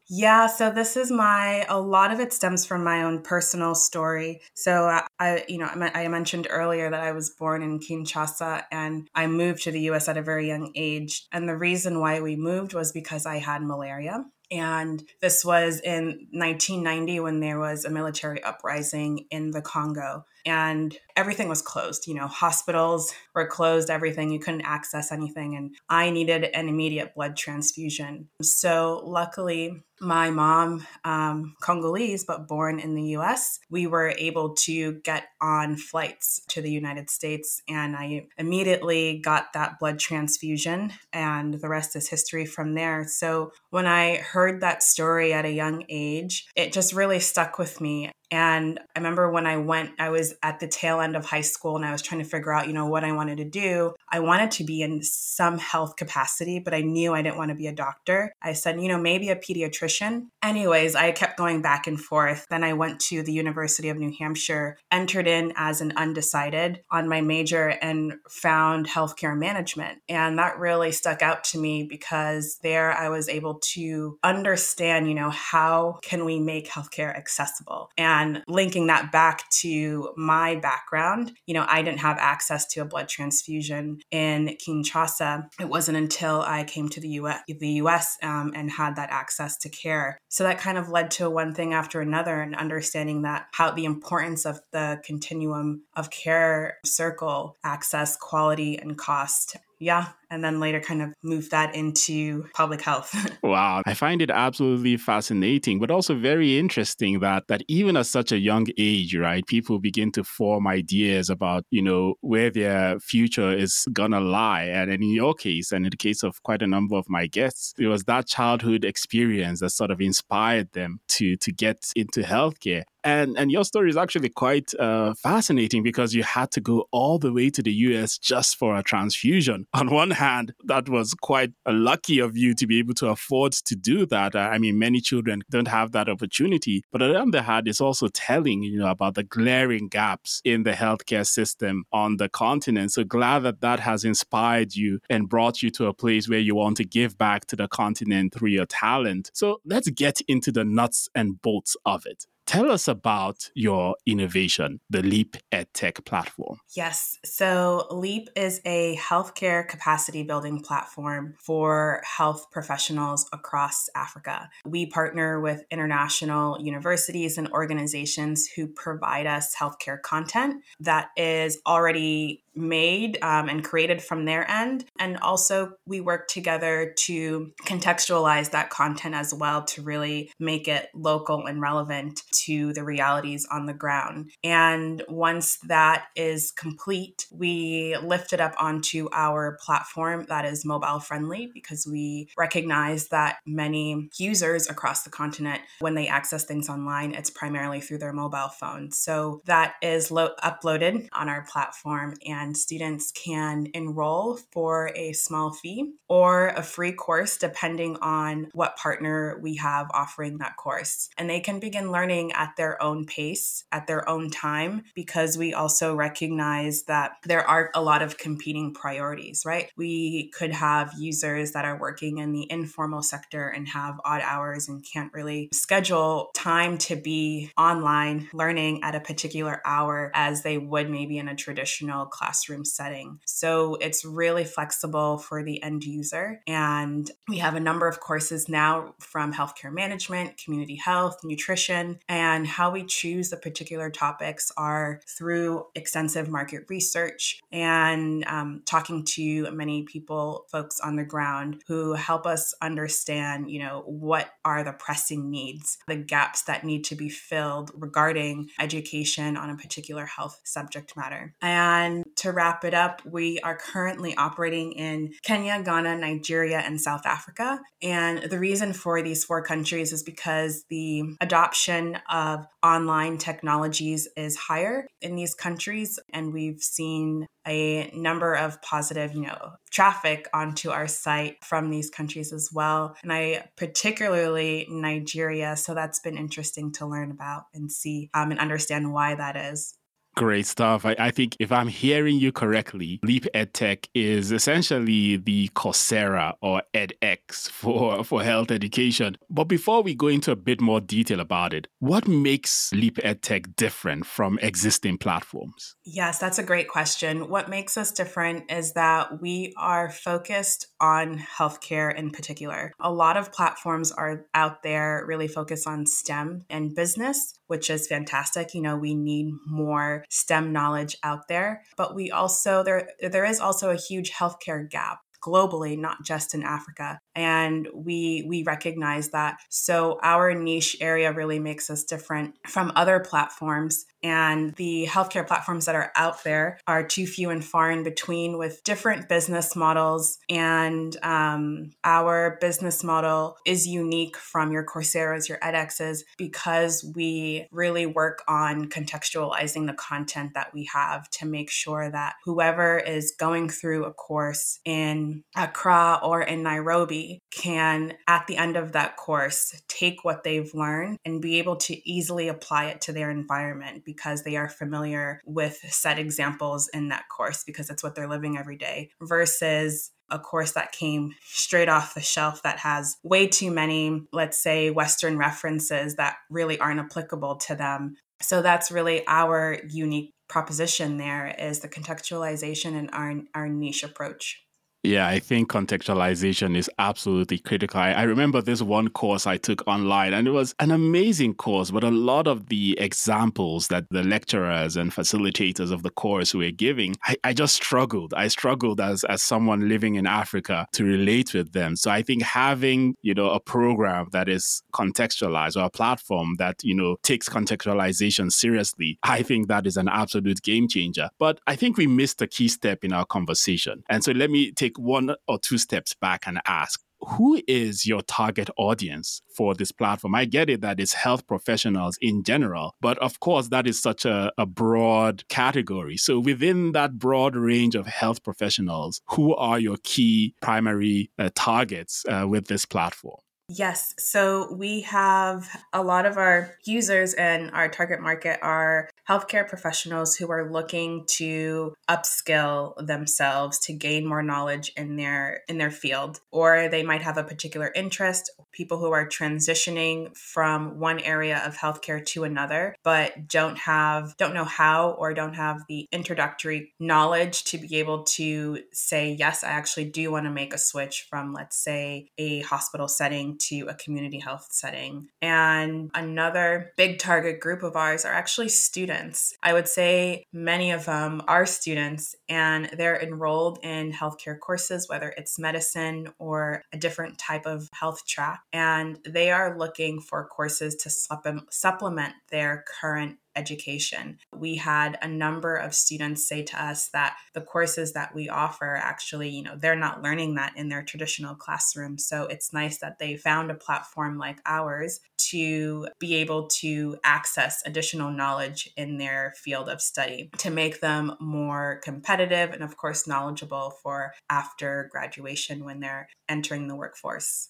Yeah, 0.09 0.47
so 0.47 0.69
this 0.69 0.97
is 0.97 1.09
my 1.09 1.65
a 1.69 1.79
lot 1.79 2.11
of 2.11 2.19
it 2.19 2.33
stems 2.33 2.65
from 2.65 2.83
my 2.83 3.03
own 3.03 3.21
personal 3.21 3.75
story. 3.75 4.41
So 4.55 4.87
I, 4.87 5.07
I 5.21 5.45
you 5.47 5.57
know, 5.57 5.67
I 5.67 6.05
mentioned 6.09 6.47
earlier 6.49 6.89
that 6.89 6.99
I 6.99 7.13
was 7.13 7.29
born 7.29 7.61
in 7.61 7.79
Kinshasa 7.79 8.63
and 8.69 9.07
I 9.15 9.27
moved 9.27 9.63
to 9.63 9.71
the 9.71 9.91
US 9.91 10.09
at 10.09 10.17
a 10.17 10.21
very 10.21 10.49
young 10.49 10.73
age. 10.75 11.27
And 11.31 11.47
the 11.47 11.55
reason 11.55 12.01
why 12.01 12.19
we 12.19 12.35
moved 12.35 12.73
was 12.73 12.91
because 12.91 13.25
I 13.25 13.37
had 13.37 13.61
malaria. 13.61 14.25
And 14.51 15.03
this 15.21 15.45
was 15.45 15.79
in 15.79 16.27
1990 16.31 17.19
when 17.19 17.39
there 17.39 17.59
was 17.59 17.85
a 17.85 17.89
military 17.89 18.43
uprising 18.43 19.27
in 19.29 19.51
the 19.51 19.61
Congo 19.61 20.25
and 20.45 20.97
everything 21.15 21.49
was 21.49 21.61
closed. 21.61 22.07
You 22.07 22.15
know, 22.15 22.27
hospitals 22.27 23.13
were 23.35 23.47
closed, 23.47 23.89
everything, 23.89 24.31
you 24.31 24.39
couldn't 24.39 24.61
access 24.61 25.11
anything. 25.11 25.55
And 25.55 25.75
I 25.89 26.09
needed 26.09 26.45
an 26.45 26.69
immediate 26.69 27.13
blood 27.15 27.35
transfusion. 27.35 28.29
So, 28.41 29.01
luckily, 29.05 29.83
my 30.01 30.29
mom, 30.29 30.85
um, 31.03 31.55
Congolese, 31.61 32.23
but 32.23 32.47
born 32.47 32.79
in 32.79 32.95
the 32.95 33.17
US, 33.17 33.59
we 33.69 33.87
were 33.87 34.13
able 34.17 34.55
to 34.65 34.93
get 35.03 35.25
on 35.41 35.75
flights 35.75 36.41
to 36.49 36.61
the 36.61 36.71
United 36.71 37.09
States. 37.09 37.61
And 37.67 37.95
I 37.95 38.27
immediately 38.37 39.19
got 39.19 39.53
that 39.53 39.79
blood 39.79 39.99
transfusion, 39.99 40.93
and 41.11 41.55
the 41.55 41.69
rest 41.69 41.95
is 41.95 42.07
history 42.07 42.45
from 42.45 42.73
there. 42.75 43.05
So 43.07 43.51
when 43.69 43.85
I 43.85 44.17
heard 44.17 44.61
that 44.61 44.83
story 44.83 45.33
at 45.33 45.45
a 45.45 45.51
young 45.51 45.83
age, 45.89 46.47
it 46.55 46.71
just 46.71 46.93
really 46.93 47.19
stuck 47.19 47.57
with 47.57 47.81
me. 47.81 48.11
And 48.31 48.79
I 48.95 48.99
remember 48.99 49.31
when 49.31 49.47
I 49.47 49.57
went, 49.57 49.91
I 49.99 50.09
was 50.09 50.35
at 50.43 50.59
the 50.59 50.67
tail 50.67 51.01
end 51.01 51.15
of 51.15 51.25
high 51.25 51.41
school 51.41 51.75
and 51.75 51.85
I 51.85 51.91
was 51.91 52.01
trying 52.01 52.21
to 52.21 52.29
figure 52.29 52.53
out, 52.53 52.67
you 52.67 52.73
know, 52.73 52.85
what 52.85 53.03
I 53.03 53.11
wanted 53.11 53.37
to 53.37 53.45
do. 53.45 53.93
I 54.09 54.19
wanted 54.19 54.51
to 54.51 54.63
be 54.63 54.81
in 54.81 55.01
some 55.03 55.57
health 55.57 55.95
capacity, 55.95 56.59
but 56.59 56.73
I 56.73 56.81
knew 56.81 57.13
I 57.13 57.21
didn't 57.21 57.37
want 57.37 57.49
to 57.49 57.55
be 57.55 57.67
a 57.67 57.71
doctor. 57.71 58.33
I 58.41 58.53
said, 58.53 58.81
you 58.81 58.87
know, 58.87 58.97
maybe 58.97 59.29
a 59.29 59.35
pediatrician. 59.35 60.27
Anyways, 60.43 60.95
I 60.95 61.11
kept 61.11 61.37
going 61.37 61.61
back 61.61 61.87
and 61.87 61.99
forth. 61.99 62.45
Then 62.49 62.63
I 62.63 62.73
went 62.73 62.99
to 63.01 63.23
the 63.23 63.33
University 63.33 63.89
of 63.89 63.97
New 63.97 64.13
Hampshire, 64.17 64.77
entered 64.91 65.27
in 65.27 65.53
as 65.55 65.81
an 65.81 65.93
undecided 65.95 66.81
on 66.91 67.07
my 67.07 67.21
major 67.21 67.69
and 67.81 68.15
found 68.29 68.87
healthcare 68.87 69.37
management. 69.37 69.99
And 70.07 70.37
that 70.39 70.59
really 70.59 70.91
stuck 70.91 71.21
out 71.21 71.43
to 71.45 71.57
me 71.57 71.83
because 71.83 72.59
there 72.61 72.91
I 72.91 73.09
was 73.09 73.29
able 73.29 73.55
to 73.73 74.17
understand, 74.23 75.07
you 75.07 75.15
know, 75.15 75.29
how 75.29 75.99
can 76.01 76.25
we 76.25 76.39
make 76.39 76.67
healthcare 76.67 77.15
accessible? 77.15 77.89
And 77.97 78.18
and 78.19 78.43
linking 78.47 78.87
that 78.87 79.11
back 79.11 79.49
to 79.61 80.11
my 80.17 80.55
background, 80.55 81.31
you 81.45 81.53
know, 81.53 81.65
I 81.67 81.81
didn't 81.81 81.99
have 81.99 82.17
access 82.19 82.65
to 82.67 82.81
a 82.81 82.85
blood 82.85 83.07
transfusion 83.07 83.99
in 84.11 84.57
Kinshasa. 84.65 85.43
It 85.59 85.69
wasn't 85.69 85.97
until 85.97 86.41
I 86.41 86.63
came 86.63 86.89
to 86.89 86.99
the 86.99 87.09
US, 87.09 87.41
the 87.47 87.69
US 87.83 88.17
um, 88.21 88.51
and 88.55 88.69
had 88.69 88.95
that 88.97 89.09
access 89.09 89.57
to 89.59 89.69
care. 89.69 90.17
So 90.27 90.43
that 90.43 90.59
kind 90.59 90.77
of 90.77 90.89
led 90.89 91.11
to 91.11 91.29
one 91.29 91.53
thing 91.53 91.73
after 91.73 92.01
another 92.01 92.41
and 92.41 92.55
understanding 92.55 93.21
that 93.21 93.47
how 93.53 93.71
the 93.71 93.85
importance 93.85 94.45
of 94.45 94.59
the 94.71 94.99
continuum 95.05 95.83
of 95.95 96.09
care 96.09 96.77
circle, 96.85 97.55
access, 97.63 98.17
quality, 98.17 98.77
and 98.77 98.97
cost 98.97 99.55
yeah, 99.79 100.07
and 100.29 100.43
then 100.43 100.59
later 100.59 100.81
kind 100.81 101.01
of 101.01 101.13
move 101.23 101.49
that 101.51 101.73
into 101.73 102.45
public 102.53 102.81
health. 102.81 103.15
wow, 103.43 103.81
I 103.85 103.93
find 103.93 104.21
it 104.21 104.29
absolutely 104.29 104.97
fascinating, 104.97 105.79
but 105.79 105.89
also 105.89 106.15
very 106.15 106.59
interesting 106.59 107.19
that 107.21 107.47
that 107.47 107.63
even 107.69 107.95
at 107.95 108.05
such 108.05 108.31
a 108.33 108.37
young 108.37 108.67
age, 108.77 109.15
right, 109.15 109.45
people 109.47 109.79
begin 109.79 110.11
to 110.11 110.23
form 110.23 110.67
ideas 110.67 111.29
about 111.29 111.65
you 111.69 111.81
know 111.81 112.15
where 112.19 112.49
their 112.49 112.99
future 112.99 113.53
is 113.53 113.87
gonna 113.93 114.19
lie. 114.19 114.63
And 114.63 114.91
in 114.91 115.03
your 115.03 115.33
case, 115.33 115.71
and 115.71 115.85
in 115.85 115.91
the 115.91 115.97
case 115.97 116.23
of 116.23 116.43
quite 116.43 116.61
a 116.61 116.67
number 116.67 116.95
of 116.95 117.09
my 117.09 117.27
guests, 117.27 117.73
it 117.79 117.87
was 117.87 118.03
that 118.03 118.27
childhood 118.27 118.83
experience 118.83 119.61
that 119.61 119.69
sort 119.69 119.91
of 119.91 120.01
inspired 120.01 120.73
them 120.73 120.99
to 121.09 121.37
to 121.37 121.51
get 121.53 121.91
into 121.95 122.21
healthcare. 122.21 122.83
And 123.03 123.37
and 123.37 123.51
your 123.51 123.63
story 123.63 123.89
is 123.89 123.97
actually 123.97 124.29
quite 124.29 124.73
uh, 124.79 125.13
fascinating 125.15 125.83
because 125.83 126.13
you 126.13 126.23
had 126.23 126.51
to 126.51 126.61
go 126.61 126.85
all 126.91 127.17
the 127.17 127.31
way 127.31 127.49
to 127.49 127.63
the 127.63 127.71
US 127.71 128.17
just 128.17 128.57
for 128.57 128.75
a 128.75 128.83
transfusion. 128.83 129.67
On 129.73 129.89
one 129.89 130.11
hand, 130.11 130.53
that 130.65 130.89
was 130.89 131.13
quite 131.13 131.51
lucky 131.67 132.19
of 132.19 132.37
you 132.37 132.53
to 132.55 132.67
be 132.67 132.79
able 132.79 132.93
to 132.95 133.07
afford 133.07 133.53
to 133.53 133.75
do 133.75 134.05
that. 134.07 134.35
I 134.35 134.57
mean, 134.57 134.77
many 134.77 134.99
children 134.99 135.41
don't 135.49 135.67
have 135.67 135.91
that 135.93 136.09
opportunity. 136.09 136.83
But 136.91 137.01
on 137.01 137.11
the 137.11 137.19
other 137.19 137.41
hand, 137.41 137.67
it's 137.67 137.81
also 137.81 138.07
telling 138.09 138.63
you 138.63 138.79
know 138.79 138.89
about 138.89 139.15
the 139.15 139.23
glaring 139.23 139.87
gaps 139.87 140.41
in 140.43 140.63
the 140.63 140.71
healthcare 140.71 141.25
system 141.25 141.85
on 141.91 142.17
the 142.17 142.29
continent. 142.29 142.91
So 142.91 143.03
glad 143.03 143.39
that 143.43 143.61
that 143.61 143.79
has 143.79 144.03
inspired 144.03 144.75
you 144.75 144.99
and 145.09 145.29
brought 145.29 145.61
you 145.61 145.69
to 145.71 145.87
a 145.87 145.93
place 145.93 146.27
where 146.27 146.39
you 146.39 146.55
want 146.55 146.77
to 146.77 146.85
give 146.85 147.17
back 147.17 147.45
to 147.47 147.55
the 147.55 147.67
continent 147.67 148.33
through 148.33 148.49
your 148.49 148.65
talent. 148.65 149.31
So 149.33 149.61
let's 149.65 149.89
get 149.89 150.21
into 150.27 150.51
the 150.51 150.65
nuts 150.65 151.09
and 151.15 151.41
bolts 151.41 151.75
of 151.85 152.05
it. 152.05 152.25
Tell 152.49 152.71
us 152.71 152.87
about 152.87 153.51
your 153.53 153.95
innovation, 154.07 154.79
the 154.89 155.03
Leap 155.03 155.37
EdTech 155.51 156.03
platform. 156.03 156.57
Yes. 156.75 157.19
So, 157.23 157.85
Leap 157.91 158.27
is 158.35 158.59
a 158.65 158.95
healthcare 158.95 159.67
capacity 159.67 160.23
building 160.23 160.59
platform 160.63 161.35
for 161.37 162.01
health 162.03 162.47
professionals 162.51 163.29
across 163.31 163.87
Africa. 163.95 164.49
We 164.65 164.87
partner 164.87 165.39
with 165.39 165.63
international 165.69 166.59
universities 166.59 167.37
and 167.37 167.47
organizations 167.51 168.47
who 168.47 168.65
provide 168.65 169.27
us 169.27 169.53
healthcare 169.55 170.01
content 170.01 170.63
that 170.79 171.09
is 171.15 171.61
already 171.67 172.43
made 172.59 173.17
um, 173.21 173.49
and 173.49 173.63
created 173.63 174.01
from 174.01 174.25
their 174.25 174.49
end. 174.49 174.85
And 174.99 175.17
also, 175.17 175.73
we 175.85 176.01
work 176.01 176.27
together 176.27 176.93
to 177.05 177.51
contextualize 177.65 178.51
that 178.51 178.69
content 178.69 179.15
as 179.15 179.33
well 179.33 179.63
to 179.63 179.81
really 179.81 180.31
make 180.39 180.67
it 180.67 180.89
local 180.93 181.45
and 181.45 181.61
relevant 181.61 182.21
to 182.45 182.73
the 182.73 182.83
realities 182.83 183.47
on 183.51 183.65
the 183.65 183.73
ground. 183.73 184.31
And 184.43 185.03
once 185.07 185.57
that 185.67 186.05
is 186.15 186.51
complete, 186.51 187.25
we 187.31 187.97
lift 188.03 188.33
it 188.33 188.39
up 188.39 188.53
onto 188.59 189.07
our 189.13 189.57
platform 189.63 190.25
that 190.29 190.45
is 190.45 190.65
mobile 190.65 190.99
friendly 190.99 191.49
because 191.53 191.87
we 191.87 192.29
recognize 192.37 193.07
that 193.09 193.37
many 193.45 194.09
users 194.17 194.69
across 194.69 195.03
the 195.03 195.09
continent, 195.09 195.61
when 195.79 195.95
they 195.95 196.07
access 196.07 196.43
things 196.45 196.69
online, 196.69 197.13
it's 197.13 197.29
primarily 197.29 197.81
through 197.81 197.99
their 197.99 198.13
mobile 198.13 198.49
phone. 198.49 198.91
So 198.91 199.41
that 199.45 199.75
is 199.81 200.11
lo- 200.11 200.35
uploaded 200.43 201.07
on 201.13 201.29
our 201.29 201.45
platform 201.51 202.15
and 202.25 202.48
and 202.49 202.57
students 202.57 203.11
can 203.11 203.67
enroll 203.75 204.39
for 204.51 204.91
a 204.95 205.13
small 205.13 205.51
fee 205.51 205.93
or 206.07 206.47
a 206.47 206.63
free 206.63 206.91
course 206.91 207.37
depending 207.37 207.95
on 208.01 208.47
what 208.53 208.75
partner 208.75 209.39
we 209.43 209.55
have 209.57 209.85
offering 209.93 210.39
that 210.39 210.57
course. 210.57 211.09
And 211.15 211.29
they 211.29 211.41
can 211.41 211.59
begin 211.59 211.91
learning 211.91 212.31
at 212.31 212.55
their 212.57 212.81
own 212.81 213.05
pace, 213.05 213.65
at 213.71 213.85
their 213.85 214.09
own 214.09 214.31
time, 214.31 214.81
because 214.95 215.37
we 215.37 215.53
also 215.53 215.93
recognize 215.93 216.85
that 216.85 217.11
there 217.23 217.47
are 217.47 217.69
a 217.75 217.83
lot 217.83 218.01
of 218.01 218.17
competing 218.17 218.73
priorities, 218.73 219.43
right? 219.45 219.71
We 219.77 220.31
could 220.35 220.51
have 220.51 220.91
users 220.97 221.51
that 221.51 221.65
are 221.65 221.79
working 221.79 222.17
in 222.17 222.31
the 222.31 222.51
informal 222.51 223.03
sector 223.03 223.47
and 223.47 223.67
have 223.67 224.01
odd 224.03 224.21
hours 224.23 224.67
and 224.67 224.83
can't 224.83 225.13
really 225.13 225.49
schedule 225.53 226.31
time 226.33 226.79
to 226.79 226.95
be 226.95 227.51
online 227.59 228.27
learning 228.33 228.81
at 228.81 228.95
a 228.95 228.99
particular 228.99 229.61
hour 229.65 230.09
as 230.15 230.41
they 230.41 230.57
would 230.57 230.89
maybe 230.89 231.19
in 231.19 231.27
a 231.27 231.35
traditional 231.35 232.07
class 232.07 232.28
classroom 232.29 232.63
setting. 232.63 233.19
So 233.25 233.75
it's 233.81 234.05
really 234.05 234.43
flexible 234.43 235.17
for 235.17 235.43
the 235.43 235.63
end 235.63 235.83
user. 235.83 236.41
And 236.45 237.09
we 237.27 237.39
have 237.39 237.55
a 237.55 237.59
number 237.59 237.87
of 237.87 237.99
courses 237.99 238.47
now 238.47 238.93
from 238.99 239.33
healthcare 239.33 239.73
management, 239.73 240.37
community 240.37 240.75
health, 240.75 241.17
nutrition, 241.23 241.97
and 242.07 242.45
how 242.45 242.69
we 242.69 242.85
choose 242.85 243.31
the 243.31 243.37
particular 243.37 243.89
topics 243.89 244.51
are 244.57 245.01
through 245.07 245.65
extensive 245.73 246.29
market 246.29 246.65
research 246.69 247.39
and 247.51 248.23
um, 248.27 248.61
talking 248.67 249.03
to 249.05 249.49
many 249.49 249.81
people, 249.81 250.45
folks 250.51 250.79
on 250.79 250.97
the 250.97 251.03
ground 251.03 251.63
who 251.67 251.93
help 251.93 252.27
us 252.27 252.53
understand, 252.61 253.49
you 253.49 253.59
know, 253.59 253.81
what 253.87 254.29
are 254.45 254.63
the 254.63 254.73
pressing 254.73 255.31
needs, 255.31 255.79
the 255.87 255.95
gaps 255.95 256.43
that 256.43 256.63
need 256.63 256.83
to 256.83 256.95
be 256.95 257.09
filled 257.09 257.71
regarding 257.73 258.49
education 258.59 259.35
on 259.35 259.49
a 259.49 259.57
particular 259.57 260.05
health 260.05 260.39
subject 260.43 260.95
matter. 260.95 261.33
And 261.41 262.03
to 262.19 262.31
wrap 262.31 262.63
it 262.63 262.73
up, 262.73 263.01
we 263.05 263.39
are 263.39 263.57
currently 263.57 264.15
operating 264.15 264.73
in 264.73 265.13
Kenya, 265.23 265.61
Ghana, 265.63 265.97
Nigeria, 265.97 266.59
and 266.59 266.79
South 266.79 267.05
Africa. 267.05 267.59
And 267.81 268.23
the 268.23 268.39
reason 268.39 268.73
for 268.73 269.01
these 269.01 269.23
four 269.23 269.43
countries 269.43 269.93
is 269.93 270.03
because 270.03 270.65
the 270.69 271.03
adoption 271.21 271.97
of 272.09 272.45
online 272.63 273.17
technologies 273.17 274.07
is 274.17 274.35
higher 274.35 274.87
in 275.01 275.15
these 275.15 275.33
countries. 275.33 275.99
And 276.13 276.33
we've 276.33 276.61
seen 276.61 277.27
a 277.47 277.89
number 277.93 278.33
of 278.33 278.61
positive, 278.61 279.13
you 279.13 279.21
know, 279.21 279.53
traffic 279.71 280.27
onto 280.33 280.69
our 280.69 280.87
site 280.87 281.43
from 281.43 281.69
these 281.69 281.89
countries 281.89 282.33
as 282.33 282.49
well. 282.53 282.95
And 283.01 283.13
I 283.13 283.49
particularly 283.55 284.67
Nigeria. 284.69 285.55
So 285.55 285.73
that's 285.73 285.99
been 285.99 286.17
interesting 286.17 286.71
to 286.73 286.85
learn 286.85 287.11
about 287.11 287.43
and 287.53 287.71
see 287.71 288.09
um, 288.13 288.31
and 288.31 288.39
understand 288.39 288.91
why 288.93 289.15
that 289.15 289.35
is. 289.35 289.78
Great 290.19 290.45
stuff. 290.45 290.85
I, 290.85 290.97
I, 290.99 291.11
think 291.11 291.37
if 291.39 291.49
I'm 291.49 291.69
hearing 291.69 292.17
you 292.17 292.33
correctly, 292.33 292.99
Leap 293.03 293.25
EdTech 293.33 293.87
is 293.93 294.33
essentially 294.33 295.15
the 295.15 295.47
Coursera 295.55 296.33
or 296.41 296.61
edX 296.73 297.49
for, 297.49 298.03
for 298.03 298.21
health 298.21 298.51
education. 298.51 299.17
But 299.29 299.45
before 299.45 299.81
we 299.81 299.95
go 299.95 300.07
into 300.07 300.33
a 300.33 300.35
bit 300.35 300.59
more 300.59 300.81
detail 300.81 301.21
about 301.21 301.53
it, 301.53 301.67
what 301.79 302.05
makes 302.05 302.69
Leap 302.73 302.97
EdTech 302.97 303.55
different 303.55 304.05
from 304.07 304.37
existing 304.41 304.97
platforms? 304.97 305.77
Yes, 305.85 306.19
that's 306.19 306.37
a 306.37 306.43
great 306.43 306.67
question. 306.67 307.29
What 307.29 307.49
makes 307.49 307.77
us 307.77 307.89
different 307.89 308.51
is 308.51 308.73
that 308.73 309.21
we 309.21 309.53
are 309.55 309.89
focused 309.89 310.67
on 310.81 311.17
healthcare 311.19 311.95
in 311.95 312.11
particular. 312.11 312.73
A 312.81 312.91
lot 312.91 313.15
of 313.15 313.31
platforms 313.31 313.89
are 313.93 314.25
out 314.33 314.63
there 314.63 315.05
really 315.07 315.29
focused 315.29 315.65
on 315.65 315.85
STEM 315.85 316.43
and 316.49 316.75
business, 316.75 317.35
which 317.47 317.69
is 317.69 317.87
fantastic. 317.87 318.53
You 318.53 318.61
know, 318.61 318.75
we 318.75 318.95
need 318.95 319.31
more 319.47 320.03
STEM 320.09 320.51
knowledge 320.51 320.97
out 321.03 321.27
there, 321.27 321.63
but 321.77 321.95
we 321.95 322.11
also 322.11 322.63
there 322.63 322.89
there 323.01 323.25
is 323.25 323.39
also 323.39 323.69
a 323.69 323.75
huge 323.75 324.11
healthcare 324.11 324.69
gap 324.69 324.99
globally 325.21 325.77
not 325.77 325.97
just 326.05 326.33
in 326.33 326.43
africa 326.43 326.97
and 327.13 327.67
we 327.73 328.25
we 328.27 328.43
recognize 328.43 329.09
that. 329.09 329.37
So 329.49 329.99
our 330.01 330.33
niche 330.33 330.77
area 330.79 331.11
really 331.11 331.39
makes 331.39 331.69
us 331.69 331.83
different 331.83 332.35
from 332.47 332.71
other 332.75 332.99
platforms 333.01 333.85
and 334.03 334.53
the 334.55 334.87
healthcare 334.89 335.27
platforms 335.27 335.65
that 335.65 335.75
are 335.75 335.91
out 335.95 336.23
there 336.23 336.59
are 336.67 336.83
too 336.83 337.05
few 337.05 337.29
and 337.29 337.43
far 337.43 337.71
in 337.71 337.83
between 337.83 338.37
with 338.37 338.63
different 338.63 339.09
business 339.09 339.55
models. 339.55 340.17
And 340.29 340.95
um, 341.03 341.71
our 341.83 342.37
business 342.39 342.83
model 342.83 343.37
is 343.45 343.67
unique 343.67 344.17
from 344.17 344.51
your 344.51 344.63
Coursera's, 344.63 345.27
your 345.27 345.39
edX's, 345.39 346.03
because 346.17 346.89
we 346.95 347.47
really 347.51 347.85
work 347.85 348.23
on 348.27 348.69
contextualizing 348.69 349.67
the 349.67 349.73
content 349.73 350.33
that 350.33 350.53
we 350.53 350.69
have 350.73 351.09
to 351.11 351.25
make 351.25 351.49
sure 351.49 351.89
that 351.89 352.15
whoever 352.23 352.77
is 352.77 353.13
going 353.17 353.49
through 353.49 353.85
a 353.85 353.93
course 353.93 354.59
in 354.65 355.23
Accra 355.35 355.99
or 356.03 356.21
in 356.21 356.43
Nairobi 356.43 357.21
can, 357.31 357.93
at 358.07 358.27
the 358.27 358.37
end 358.37 358.55
of 358.55 358.71
that 358.73 358.95
course, 358.95 359.61
take 359.67 360.03
what 360.03 360.23
they've 360.23 360.53
learned 360.53 360.97
and 361.05 361.21
be 361.21 361.39
able 361.39 361.55
to 361.55 361.89
easily 361.89 362.27
apply 362.27 362.65
it 362.65 362.81
to 362.81 362.93
their 362.93 363.09
environment 363.09 363.83
because 363.93 364.21
they 364.21 364.35
are 364.35 364.47
familiar 364.47 365.19
with 365.25 365.57
set 365.69 365.97
examples 365.97 366.69
in 366.75 366.89
that 366.89 367.05
course 367.09 367.43
because 367.43 367.71
it's 367.71 367.81
what 367.81 367.95
they're 367.95 368.07
living 368.07 368.37
every 368.37 368.55
day 368.55 368.91
versus 369.01 369.89
a 370.11 370.19
course 370.19 370.51
that 370.51 370.71
came 370.71 371.15
straight 371.23 371.69
off 371.69 371.95
the 371.95 372.01
shelf 372.01 372.43
that 372.43 372.59
has 372.59 372.97
way 373.03 373.25
too 373.25 373.49
many, 373.49 374.03
let's 374.11 374.39
say, 374.41 374.69
Western 374.69 375.17
references 375.17 375.95
that 375.95 376.17
really 376.29 376.59
aren't 376.59 376.79
applicable 376.79 377.37
to 377.37 377.55
them. 377.55 377.95
So 378.21 378.43
that's 378.43 378.71
really 378.71 379.03
our 379.07 379.59
unique 379.69 380.13
proposition 380.27 380.97
there 380.97 381.35
is 381.39 381.61
the 381.61 381.69
contextualization 381.69 382.77
and 382.77 382.89
our, 382.93 383.15
our 383.33 383.49
niche 383.49 383.83
approach. 383.83 384.43
Yeah, 384.83 385.07
I 385.07 385.19
think 385.19 385.51
contextualization 385.51 386.55
is 386.55 386.69
absolutely 386.79 387.37
critical. 387.39 387.81
I, 387.81 387.91
I, 387.91 388.03
remember 388.03 388.41
this 388.41 388.61
one 388.61 388.87
course 388.87 389.27
I 389.27 389.35
took 389.35 389.67
online, 389.67 390.13
and 390.13 390.25
it 390.25 390.31
was 390.31 390.55
an 390.59 390.71
amazing 390.71 391.33
course, 391.33 391.69
but 391.69 391.83
a 391.83 391.91
lot 391.91 392.27
of 392.27 392.47
the 392.47 392.79
examples 392.79 393.67
that 393.67 393.89
the 393.89 394.03
lecturers 394.03 394.77
and 394.77 394.93
facilitators 394.93 395.73
of 395.73 395.83
the 395.83 395.89
course 395.89 396.33
were 396.33 396.51
giving, 396.51 396.95
I, 397.03 397.17
I 397.25 397.33
just 397.33 397.55
struggled. 397.55 398.13
I 398.13 398.29
struggled 398.29 398.79
as, 398.79 399.03
as 399.03 399.21
someone 399.21 399.67
living 399.67 399.95
in 399.95 400.07
Africa 400.07 400.65
to 400.71 400.85
relate 400.85 401.33
with 401.33 401.51
them. 401.51 401.75
So 401.75 401.91
I 401.91 402.01
think 402.01 402.23
having, 402.23 402.95
you 403.01 403.13
know, 403.13 403.31
a 403.31 403.41
program 403.41 404.07
that 404.13 404.29
is 404.29 404.63
contextualized 404.73 405.57
or 405.57 405.65
a 405.65 405.69
platform 405.69 406.35
that, 406.37 406.63
you 406.63 406.73
know, 406.73 406.95
takes 407.03 407.27
contextualization 407.27 408.31
seriously, 408.31 408.97
I 409.03 409.23
think 409.23 409.49
that 409.49 409.67
is 409.67 409.75
an 409.75 409.89
absolute 409.89 410.41
game 410.41 410.69
changer. 410.69 411.09
But 411.19 411.41
I 411.47 411.57
think 411.57 411.75
we 411.75 411.85
missed 411.85 412.21
a 412.21 412.27
key 412.27 412.47
step 412.47 412.85
in 412.85 412.93
our 412.93 413.05
conversation. 413.05 413.83
And 413.89 414.05
so 414.05 414.13
let 414.13 414.31
me 414.31 414.53
take 414.53 414.68
take 414.69 414.79
one 414.79 415.15
or 415.27 415.39
two 415.39 415.57
steps 415.57 415.93
back 415.93 416.23
and 416.25 416.39
ask 416.47 416.81
who 417.01 417.41
is 417.47 417.85
your 417.85 418.01
target 418.01 418.49
audience 418.57 419.21
for 419.33 419.55
this 419.55 419.71
platform? 419.71 420.15
I 420.15 420.25
get 420.25 420.49
it 420.49 420.61
that 420.61 420.79
it's 420.79 420.93
health 420.93 421.27
professionals 421.27 421.97
in 422.01 422.23
general, 422.23 422.75
but 422.81 422.97
of 422.97 423.19
course, 423.21 423.47
that 423.49 423.67
is 423.67 423.81
such 423.81 424.05
a, 424.05 424.31
a 424.37 424.45
broad 424.45 425.25
category. 425.29 425.95
So, 425.95 426.19
within 426.19 426.73
that 426.73 426.99
broad 426.99 427.37
range 427.37 427.75
of 427.75 427.87
health 427.87 428.23
professionals, 428.23 429.01
who 429.07 429.33
are 429.35 429.59
your 429.59 429.77
key 429.83 430.35
primary 430.41 431.09
uh, 431.17 431.29
targets 431.35 432.03
uh, 432.09 432.25
with 432.27 432.47
this 432.47 432.65
platform? 432.65 433.21
Yes. 433.51 433.95
So 433.97 434.53
we 434.53 434.81
have 434.81 435.47
a 435.73 435.81
lot 435.81 436.05
of 436.05 436.17
our 436.17 436.53
users 436.65 437.15
and 437.15 437.49
our 437.51 437.67
target 437.67 437.99
market 437.99 438.37
are 438.43 438.91
healthcare 439.09 439.47
professionals 439.47 440.15
who 440.15 440.29
are 440.31 440.51
looking 440.51 441.03
to 441.07 441.73
upskill 441.89 442.75
themselves 442.85 443.59
to 443.59 443.73
gain 443.73 444.05
more 444.05 444.21
knowledge 444.21 444.71
in 444.77 444.95
their 444.95 445.41
in 445.47 445.57
their 445.57 445.71
field 445.71 446.19
or 446.31 446.69
they 446.69 446.83
might 446.83 447.01
have 447.01 447.17
a 447.17 447.23
particular 447.23 447.71
interest 447.75 448.29
people 448.51 448.77
who 448.77 448.91
are 448.91 449.07
transitioning 449.07 450.15
from 450.15 450.79
one 450.79 450.99
area 450.99 451.41
of 451.45 451.57
healthcare 451.57 452.05
to 452.05 452.23
another 452.23 452.75
but 452.83 453.27
don't 453.27 453.57
have 453.57 454.15
don't 454.17 454.33
know 454.33 454.43
how 454.43 454.91
or 454.91 455.13
don't 455.13 455.33
have 455.33 455.63
the 455.67 455.87
introductory 455.91 456.73
knowledge 456.79 457.43
to 457.43 457.57
be 457.57 457.77
able 457.77 458.03
to 458.03 458.59
say 458.71 459.11
yes 459.11 459.43
I 459.43 459.49
actually 459.49 459.85
do 459.85 460.11
want 460.11 460.25
to 460.25 460.31
make 460.31 460.53
a 460.53 460.57
switch 460.57 461.07
from 461.09 461.33
let's 461.33 461.57
say 461.57 462.09
a 462.17 462.41
hospital 462.41 462.87
setting 462.87 463.37
to 463.37 463.61
a 463.67 463.73
community 463.73 464.19
health 464.19 464.47
setting. 464.51 465.09
And 465.21 465.89
another 465.93 466.73
big 466.77 466.99
target 466.99 467.39
group 467.39 467.63
of 467.63 467.75
ours 467.75 468.05
are 468.05 468.13
actually 468.13 468.49
students. 468.49 468.98
I 469.43 469.53
would 469.53 469.67
say 469.67 470.25
many 470.33 470.71
of 470.71 470.85
them 470.85 471.21
are 471.27 471.45
students 471.45 472.15
and 472.29 472.69
they're 472.77 473.01
enrolled 473.01 473.59
in 473.63 473.91
healthcare 473.91 474.39
courses, 474.39 474.87
whether 474.87 475.13
it's 475.17 475.39
medicine 475.39 476.09
or 476.19 476.63
a 476.71 476.77
different 476.77 477.17
type 477.17 477.45
of 477.45 477.67
health 477.73 478.05
track. 478.05 478.41
And 478.53 478.99
they 479.03 479.31
are 479.31 479.57
looking 479.57 479.99
for 479.99 480.25
courses 480.25 480.75
to 480.75 480.89
supplement 480.89 482.13
their 482.29 482.63
current 482.79 483.17
education. 483.35 484.17
We 484.35 484.55
had 484.55 484.97
a 485.01 485.07
number 485.07 485.55
of 485.55 485.73
students 485.73 486.27
say 486.27 486.43
to 486.43 486.61
us 486.63 486.89
that 486.89 487.15
the 487.33 487.41
courses 487.41 487.93
that 487.93 488.13
we 488.13 488.27
offer 488.27 488.75
actually, 488.75 489.29
you 489.29 489.43
know, 489.43 489.55
they're 489.55 489.75
not 489.75 490.03
learning 490.03 490.35
that 490.35 490.53
in 490.57 490.67
their 490.67 490.83
traditional 490.83 491.35
classroom. 491.35 491.97
So 491.97 492.23
it's 492.23 492.51
nice 492.51 492.79
that 492.79 492.99
they 492.99 493.15
found 493.15 493.49
a 493.49 493.55
platform 493.55 494.17
like 494.17 494.39
ours 494.45 494.99
to 495.17 495.87
be 495.99 496.15
able 496.15 496.47
to 496.47 496.97
access 497.03 497.61
additional 497.65 498.11
knowledge 498.11 498.69
in 498.75 498.97
their 498.97 499.33
field 499.37 499.69
of 499.69 499.79
study 499.79 500.31
to 500.39 500.49
make 500.49 500.81
them 500.81 501.15
more 501.19 501.79
competitive 501.83 502.18
and, 502.53 502.63
of 502.63 502.77
course, 502.77 503.07
knowledgeable 503.07 503.71
for 503.81 504.13
after 504.29 504.89
graduation 504.91 505.63
when 505.63 505.79
they're 505.79 506.09
entering 506.27 506.67
the 506.67 506.75
workforce. 506.75 507.49